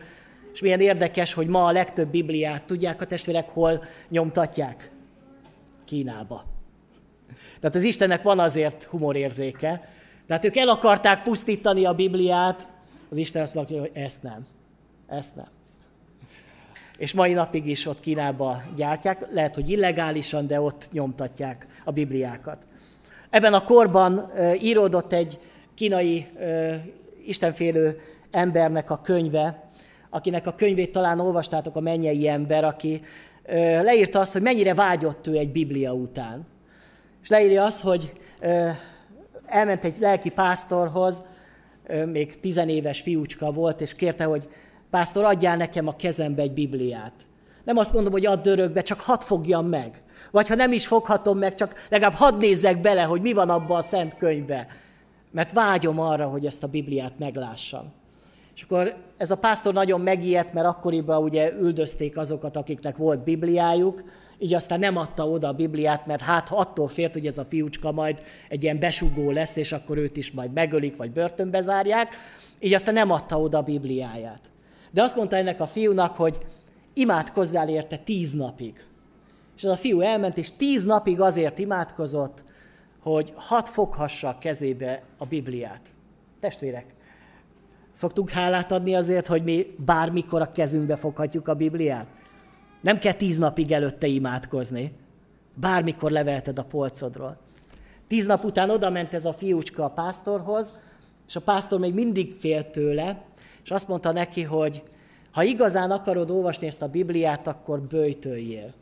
és 0.54 0.62
milyen 0.62 0.80
érdekes, 0.80 1.34
hogy 1.34 1.47
ma 1.47 1.65
a 1.65 1.71
legtöbb 1.71 2.10
Bibliát, 2.10 2.63
tudják 2.63 3.02
a 3.02 3.06
testvérek, 3.06 3.50
hol 3.50 3.84
nyomtatják? 4.10 4.91
Kínába. 5.86 6.43
Tehát 7.60 7.76
az 7.76 7.84
Istennek 7.84 8.21
van 8.21 8.39
azért 8.39 8.84
humorérzéke. 8.84 9.89
Tehát 10.28 10.45
ők 10.45 10.56
el 10.56 10.69
akarták 10.69 11.23
pusztítani 11.23 11.86
a 11.86 11.93
Bibliát, 11.93 12.67
az 13.10 13.17
Isten 13.17 13.41
azt 13.41 13.54
mondja, 13.54 13.80
hogy 13.80 13.91
ezt 13.93 14.23
nem. 14.23 14.45
Ezt 15.08 15.36
nem. 15.36 15.56
És 16.97 17.13
mai 17.13 17.33
napig 17.33 17.67
is 17.67 17.86
ott 17.86 17.99
Kínába 17.99 18.62
gyártják, 18.75 19.27
lehet, 19.31 19.55
hogy 19.55 19.69
illegálisan, 19.69 20.47
de 20.47 20.62
ott 20.62 20.89
nyomtatják 20.91 21.67
a 21.83 21.91
Bibliákat. 21.91 22.67
Ebben 23.29 23.53
a 23.53 23.63
korban 23.63 24.31
íródott 24.62 25.13
egy 25.13 25.39
kínai 25.73 26.25
istenfélő 27.25 27.99
embernek 28.31 28.89
a 28.89 29.01
könyve, 29.01 29.63
akinek 30.10 30.47
a 30.47 30.55
könyvét 30.55 30.91
talán 30.91 31.19
olvastátok, 31.19 31.75
a 31.75 31.79
mennyei 31.79 32.27
ember, 32.27 32.63
aki 32.63 33.01
leírta 33.81 34.19
azt, 34.19 34.33
hogy 34.33 34.41
mennyire 34.41 34.73
vágyott 34.73 35.27
ő 35.27 35.38
egy 35.38 35.51
Biblia 35.51 35.93
után. 35.93 36.45
És 37.23 37.29
leírja 37.29 37.63
azt, 37.63 37.81
hogy 37.81 38.13
elment 39.45 39.86
egy 39.86 39.97
lelki 39.99 40.29
pásztorhoz, 40.29 41.23
még 42.05 42.39
tizenéves 42.39 43.01
fiúcska 43.01 43.51
volt, 43.51 43.81
és 43.81 43.95
kérte, 43.95 44.23
hogy 44.23 44.47
pásztor, 44.89 45.23
adjál 45.23 45.58
nekem 45.58 45.88
a 45.88 45.95
kezembe 45.95 46.41
egy 46.41 46.52
Bibliát. 46.52 47.13
Nem 47.63 47.78
azt 47.78 47.93
mondom, 47.93 48.12
hogy 48.12 48.26
add 48.26 48.47
örökbe, 48.47 48.82
csak 48.82 49.00
hadd 49.00 49.19
fogjam 49.19 49.67
meg. 49.67 50.02
Vagy 50.32 50.47
ha 50.47 50.56
nem 50.56 50.71
is 50.71 50.88
foghatom 50.88 51.38
meg, 51.38 51.56
csak 51.56 51.86
legalább 51.89 52.15
hadd 52.15 52.38
nézzek 52.38 52.82
bele, 52.82 53.02
hogy 53.02 53.21
mi 53.21 53.34
van 53.34 53.50
abban 53.50 53.78
a 53.78 53.82
szent 53.82 54.17
könyvbe. 54.17 54.67
Mert 55.32 55.52
vágyom 55.52 56.00
arra, 56.00 56.28
hogy 56.28 56.45
ezt 56.45 56.63
a 56.63 56.67
Bibliát 56.67 57.19
meglássam. 57.19 57.93
És 58.56 58.63
akkor 58.63 58.95
ez 59.17 59.32
a 59.32 59.38
pásztor 59.38 59.73
nagyon 59.73 60.02
megijedt, 60.02 60.54
mert 60.54 60.67
akkoriban 60.67 61.23
ugye 61.23 61.52
üldözték 61.52 62.17
azokat, 62.17 62.56
akiknek 62.56 62.97
volt 62.97 63.23
Bibliájuk, 63.23 64.04
így 64.39 64.54
aztán 64.54 64.80
nem 64.80 64.97
adta 64.97 65.30
oda 65.30 65.47
a 65.47 65.54
Bibliát, 65.54 66.06
mert 66.06 66.21
hát 66.21 66.50
attól 66.52 66.88
félt, 66.88 67.13
hogy 67.13 67.26
ez 67.26 67.38
a 67.38 67.45
fiúcska 67.45 67.91
majd 67.91 68.21
egy 68.50 68.63
ilyen 68.63 68.80
besugó 68.80 69.32
lesz, 69.32 69.56
és 69.56 69.71
akkor 69.71 69.97
őt 69.97 70.17
is 70.17 70.32
majd 70.32 70.54
megölik, 70.54 70.95
vagy 70.95 71.12
börtönbe 71.12 71.62
zárják, 71.62 72.15
így 72.60 72.73
aztán 72.73 72.93
nem 72.93 73.12
adta 73.12 73.41
oda 73.41 73.58
a 73.58 73.62
Bibliáját. 73.62 74.50
De 74.91 75.02
azt 75.02 75.15
mondta 75.15 75.36
ennek 75.36 75.60
a 75.60 75.67
fiúnak, 75.67 76.15
hogy 76.15 76.38
imádkozzál 76.93 77.69
érte 77.69 77.97
tíz 77.97 78.32
napig. 78.32 78.86
És 79.58 79.63
az 79.63 79.71
a 79.71 79.76
fiú 79.76 80.02
elment, 80.02 80.38
és 80.38 80.52
tíz 80.52 80.84
napig 80.84 81.21
azért 81.21 81.60
imádkozott, 81.60 82.43
hogy 83.00 83.34
hat 83.36 83.69
foghassa 83.69 84.28
a 84.28 84.38
kezébe 84.38 85.04
a 85.17 85.26
Bibliát. 85.26 85.82
Testvérek, 86.39 86.95
Szoktunk 87.97 88.30
hálát 88.30 88.71
adni 88.71 88.95
azért, 88.95 89.28
hogy 89.28 89.43
mi 89.43 89.76
bármikor 89.86 90.41
a 90.41 90.52
kezünkbe 90.52 90.95
foghatjuk 90.95 91.47
a 91.47 91.54
Bibliát? 91.54 92.08
Nem 92.82 93.00
kell 93.00 93.13
tíz 93.13 93.38
napig 93.38 93.71
előtte 93.71 94.08
imádkozni. 94.08 94.91
Bármikor 95.54 96.12
levelted 96.12 96.60
a 96.60 96.63
polcodról. 96.63 97.38
Tíz 98.08 98.26
nap 98.26 98.43
után 98.43 98.69
oda 98.69 98.89
ment 98.89 99.13
ez 99.13 99.26
a 99.26 99.34
fiúcska 99.34 99.84
a 99.84 99.89
pásztorhoz, 99.89 100.73
és 101.28 101.36
a 101.36 101.41
pásztor 101.41 101.80
még 101.80 101.93
mindig 101.93 102.34
félt 102.34 102.67
tőle, 102.67 103.21
és 103.67 103.73
azt 103.73 103.88
mondta 103.88 104.12
neki, 104.12 104.43
hogy 104.43 104.84
ha 105.32 105.43
igazán 105.43 105.91
akarod 105.91 106.30
olvasni 106.30 106.67
ezt 106.67 106.82
a 106.82 106.88
Bibliát, 106.88 107.47
akkor 107.47 107.82
bőjtöljél. 107.82 108.73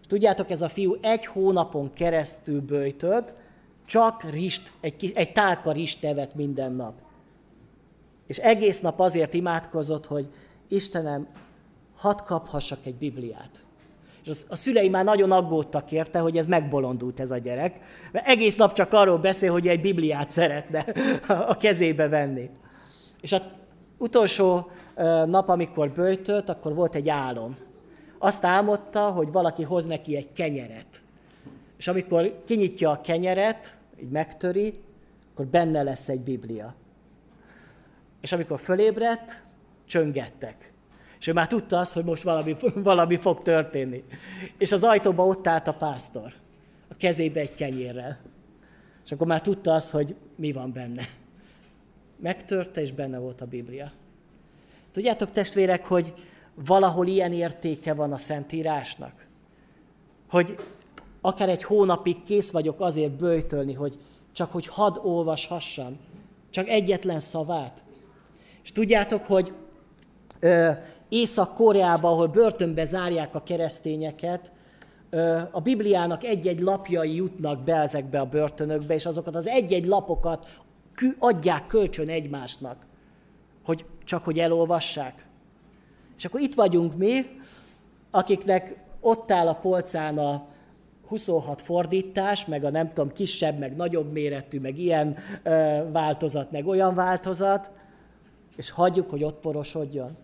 És 0.00 0.06
tudjátok, 0.06 0.50
ez 0.50 0.62
a 0.62 0.68
fiú 0.68 0.96
egy 1.00 1.26
hónapon 1.26 1.92
keresztül 1.92 2.60
bőjtölt, 2.60 3.34
csak 3.84 4.30
rist, 4.30 4.72
egy, 4.80 5.10
egy 5.14 5.32
tálka 5.32 5.72
rist 5.72 6.04
evett 6.04 6.34
minden 6.34 6.72
nap. 6.72 6.94
És 8.26 8.38
egész 8.38 8.80
nap 8.80 9.00
azért 9.00 9.34
imádkozott, 9.34 10.06
hogy 10.06 10.28
Istenem, 10.68 11.26
hadd 11.96 12.24
kaphassak 12.24 12.86
egy 12.86 12.94
Bibliát. 12.94 13.64
És 14.24 14.38
a 14.48 14.56
szülei 14.56 14.88
már 14.88 15.04
nagyon 15.04 15.32
aggódtak 15.32 15.92
érte, 15.92 16.18
hogy 16.18 16.36
ez 16.36 16.46
megbolondult 16.46 17.20
ez 17.20 17.30
a 17.30 17.38
gyerek, 17.38 17.80
mert 18.10 18.26
egész 18.26 18.56
nap 18.56 18.72
csak 18.72 18.92
arról 18.92 19.18
beszél, 19.18 19.52
hogy 19.52 19.68
egy 19.68 19.80
Bibliát 19.80 20.30
szeretne 20.30 20.86
a 21.52 21.56
kezébe 21.56 22.08
venni. 22.08 22.50
És 23.20 23.32
az 23.32 23.42
utolsó 24.02 24.70
nap, 25.26 25.48
amikor 25.48 25.90
bőjtölt, 25.90 26.48
akkor 26.48 26.74
volt 26.74 26.94
egy 26.94 27.08
álom. 27.08 27.56
Azt 28.18 28.44
álmodta, 28.44 29.10
hogy 29.10 29.32
valaki 29.32 29.62
hoz 29.62 29.84
neki 29.84 30.16
egy 30.16 30.32
kenyeret. 30.32 31.02
És 31.76 31.88
amikor 31.88 32.42
kinyitja 32.46 32.90
a 32.90 33.00
kenyeret, 33.00 33.78
így 34.00 34.10
megtöri, 34.10 34.72
akkor 35.32 35.46
benne 35.46 35.82
lesz 35.82 36.08
egy 36.08 36.20
Biblia. 36.20 36.74
És 38.20 38.32
amikor 38.32 38.60
fölébredt, 38.60 39.42
csöngettek. 39.86 40.72
És 41.18 41.26
ő 41.26 41.32
már 41.32 41.46
tudta 41.46 41.78
azt, 41.78 41.94
hogy 41.94 42.04
most 42.04 42.22
valami, 42.22 42.56
valami 42.74 43.16
fog 43.16 43.42
történni. 43.42 44.04
És 44.58 44.72
az 44.72 44.84
ajtóba 44.84 45.26
ott 45.26 45.46
állt 45.46 45.68
a 45.68 45.74
pásztor, 45.74 46.32
a 46.88 46.94
kezébe 46.96 47.40
egy 47.40 47.54
kenyérrel. 47.54 48.18
És 49.04 49.12
akkor 49.12 49.26
már 49.26 49.40
tudta 49.40 49.74
azt, 49.74 49.90
hogy 49.90 50.16
mi 50.36 50.52
van 50.52 50.72
benne. 50.72 51.02
Megtörte, 52.22 52.80
és 52.80 52.92
benne 52.92 53.18
volt 53.18 53.40
a 53.40 53.46
Biblia. 53.46 53.92
Tudjátok, 54.92 55.30
testvérek, 55.30 55.86
hogy 55.86 56.14
valahol 56.54 57.06
ilyen 57.06 57.32
értéke 57.32 57.94
van 57.94 58.12
a 58.12 58.18
Szentírásnak? 58.18 59.26
Hogy 60.30 60.54
akár 61.20 61.48
egy 61.48 61.62
hónapig 61.62 62.22
kész 62.22 62.50
vagyok 62.50 62.80
azért 62.80 63.12
bőjtölni, 63.12 63.72
hogy 63.72 63.98
csak 64.32 64.52
hogy 64.52 64.66
hadd 64.66 64.98
olvashassam, 65.02 65.98
csak 66.50 66.68
egyetlen 66.68 67.20
szavát. 67.20 67.82
És 68.62 68.72
tudjátok, 68.72 69.24
hogy 69.24 69.52
Észak-Koreában, 71.08 72.12
ahol 72.12 72.26
börtönbe 72.26 72.84
zárják 72.84 73.34
a 73.34 73.42
keresztényeket, 73.42 74.52
ö, 75.10 75.38
a 75.50 75.60
Bibliának 75.60 76.24
egy-egy 76.24 76.60
lapjai 76.60 77.14
jutnak 77.14 77.64
be 77.64 77.76
ezekbe 77.76 78.20
a 78.20 78.26
börtönökbe, 78.26 78.94
és 78.94 79.06
azokat 79.06 79.34
az 79.34 79.46
egy-egy 79.46 79.86
lapokat 79.86 80.46
adják 81.18 81.66
kölcsön 81.66 82.08
egymásnak, 82.08 82.86
hogy 83.64 83.84
csak 84.04 84.24
hogy 84.24 84.38
elolvassák. 84.38 85.26
És 86.16 86.24
akkor 86.24 86.40
itt 86.40 86.54
vagyunk 86.54 86.96
mi, 86.96 87.26
akiknek 88.10 88.76
ott 89.00 89.30
áll 89.30 89.48
a 89.48 89.54
polcán 89.54 90.18
a 90.18 90.46
26 91.08 91.60
fordítás, 91.60 92.46
meg 92.46 92.64
a 92.64 92.70
nem 92.70 92.88
tudom, 92.92 93.12
kisebb, 93.12 93.58
meg 93.58 93.76
nagyobb 93.76 94.12
méretű, 94.12 94.60
meg 94.60 94.78
ilyen 94.78 95.16
ö, 95.42 95.78
változat, 95.92 96.50
meg 96.50 96.66
olyan 96.66 96.94
változat, 96.94 97.70
és 98.56 98.70
hagyjuk, 98.70 99.10
hogy 99.10 99.24
ott 99.24 99.40
porosodjon. 99.40 100.16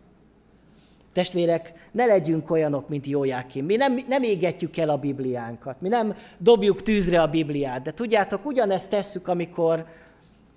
Testvérek, 1.13 1.89
ne 1.93 2.05
legyünk 2.05 2.51
olyanok, 2.51 2.89
mint 2.89 3.07
Jójákim. 3.07 3.65
Mi 3.65 3.77
nem, 3.77 4.05
nem 4.09 4.23
égetjük 4.23 4.77
el 4.77 4.91
a 4.91 4.97
Bibliánkat, 4.97 5.81
mi 5.81 5.89
nem 5.89 6.17
dobjuk 6.39 6.83
tűzre 6.83 7.23
a 7.23 7.27
Bibliát, 7.27 7.83
de 7.83 7.93
tudjátok, 7.93 8.47
ugyanezt 8.47 8.91
tesszük, 8.91 9.29
amikor, 9.29 9.87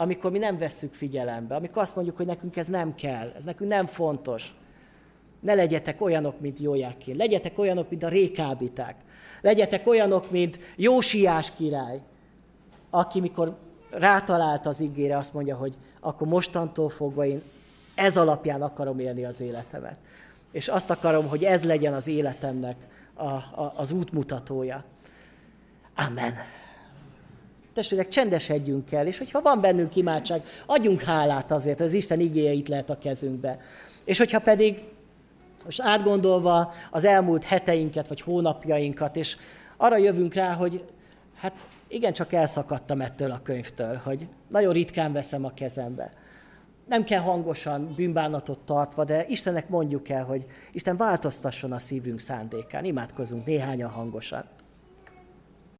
amikor 0.01 0.31
mi 0.31 0.37
nem 0.37 0.57
vesszük 0.57 0.93
figyelembe, 0.93 1.55
amikor 1.55 1.81
azt 1.81 1.95
mondjuk, 1.95 2.17
hogy 2.17 2.25
nekünk 2.25 2.57
ez 2.57 2.67
nem 2.67 2.95
kell, 2.95 3.31
ez 3.35 3.43
nekünk 3.43 3.69
nem 3.69 3.85
fontos. 3.85 4.55
Ne 5.39 5.53
legyetek 5.53 6.01
olyanok, 6.01 6.39
mint 6.39 6.59
Jójákin. 6.59 7.15
Legyetek 7.15 7.59
olyanok, 7.59 7.89
mint 7.89 8.03
a 8.03 8.07
rékábiták. 8.07 8.95
Legyetek 9.41 9.87
olyanok, 9.87 10.31
mint 10.31 10.59
Jósiás 10.75 11.51
király, 11.51 12.01
aki 12.89 13.19
mikor 13.19 13.57
rátalált 13.89 14.65
az 14.65 14.79
ígére, 14.79 15.17
azt 15.17 15.33
mondja, 15.33 15.55
hogy 15.55 15.77
akkor 15.99 16.27
mostantól 16.27 16.89
fogva 16.89 17.25
én 17.25 17.41
ez 17.95 18.17
alapján 18.17 18.61
akarom 18.61 18.99
élni 18.99 19.25
az 19.25 19.41
életemet. 19.41 19.97
És 20.51 20.67
azt 20.67 20.89
akarom, 20.89 21.27
hogy 21.27 21.43
ez 21.43 21.63
legyen 21.63 21.93
az 21.93 22.07
életemnek 22.07 22.87
a, 23.13 23.25
a, 23.25 23.73
az 23.75 23.91
útmutatója. 23.91 24.83
Amen. 25.95 26.33
Testvérek, 27.73 28.07
csendesedjünk 28.07 28.91
el, 28.91 29.07
és 29.07 29.17
hogyha 29.17 29.41
van 29.41 29.61
bennünk 29.61 29.95
imádság, 29.95 30.43
adjunk 30.65 31.01
hálát 31.01 31.51
azért, 31.51 31.77
hogy 31.77 31.87
az 31.87 31.93
Isten 31.93 32.19
igéje 32.19 32.51
itt 32.51 32.67
lehet 32.67 32.89
a 32.89 32.97
kezünkbe. 32.97 33.59
És 34.05 34.17
hogyha 34.17 34.39
pedig 34.39 34.83
most 35.65 35.81
átgondolva 35.81 36.73
az 36.91 37.05
elmúlt 37.05 37.43
heteinket, 37.43 38.07
vagy 38.07 38.21
hónapjainkat, 38.21 39.15
és 39.15 39.37
arra 39.77 39.97
jövünk 39.97 40.33
rá, 40.33 40.53
hogy 40.53 40.83
hát 41.35 41.53
igen, 41.87 42.13
csak 42.13 42.33
elszakadtam 42.33 43.01
ettől 43.01 43.31
a 43.31 43.41
könyvtől, 43.43 43.95
hogy 44.03 44.27
nagyon 44.47 44.73
ritkán 44.73 45.13
veszem 45.13 45.45
a 45.45 45.53
kezembe. 45.53 46.11
Nem 46.87 47.03
kell 47.03 47.19
hangosan, 47.19 47.93
bűnbánatot 47.95 48.59
tartva, 48.59 49.03
de 49.03 49.25
Istennek 49.27 49.69
mondjuk 49.69 50.09
el, 50.09 50.23
hogy 50.23 50.45
Isten 50.71 50.97
változtasson 50.97 51.71
a 51.71 51.79
szívünk 51.79 52.19
szándékán. 52.19 52.85
Imádkozunk 52.85 53.45
néhányan 53.45 53.89
hangosan. 53.89 54.43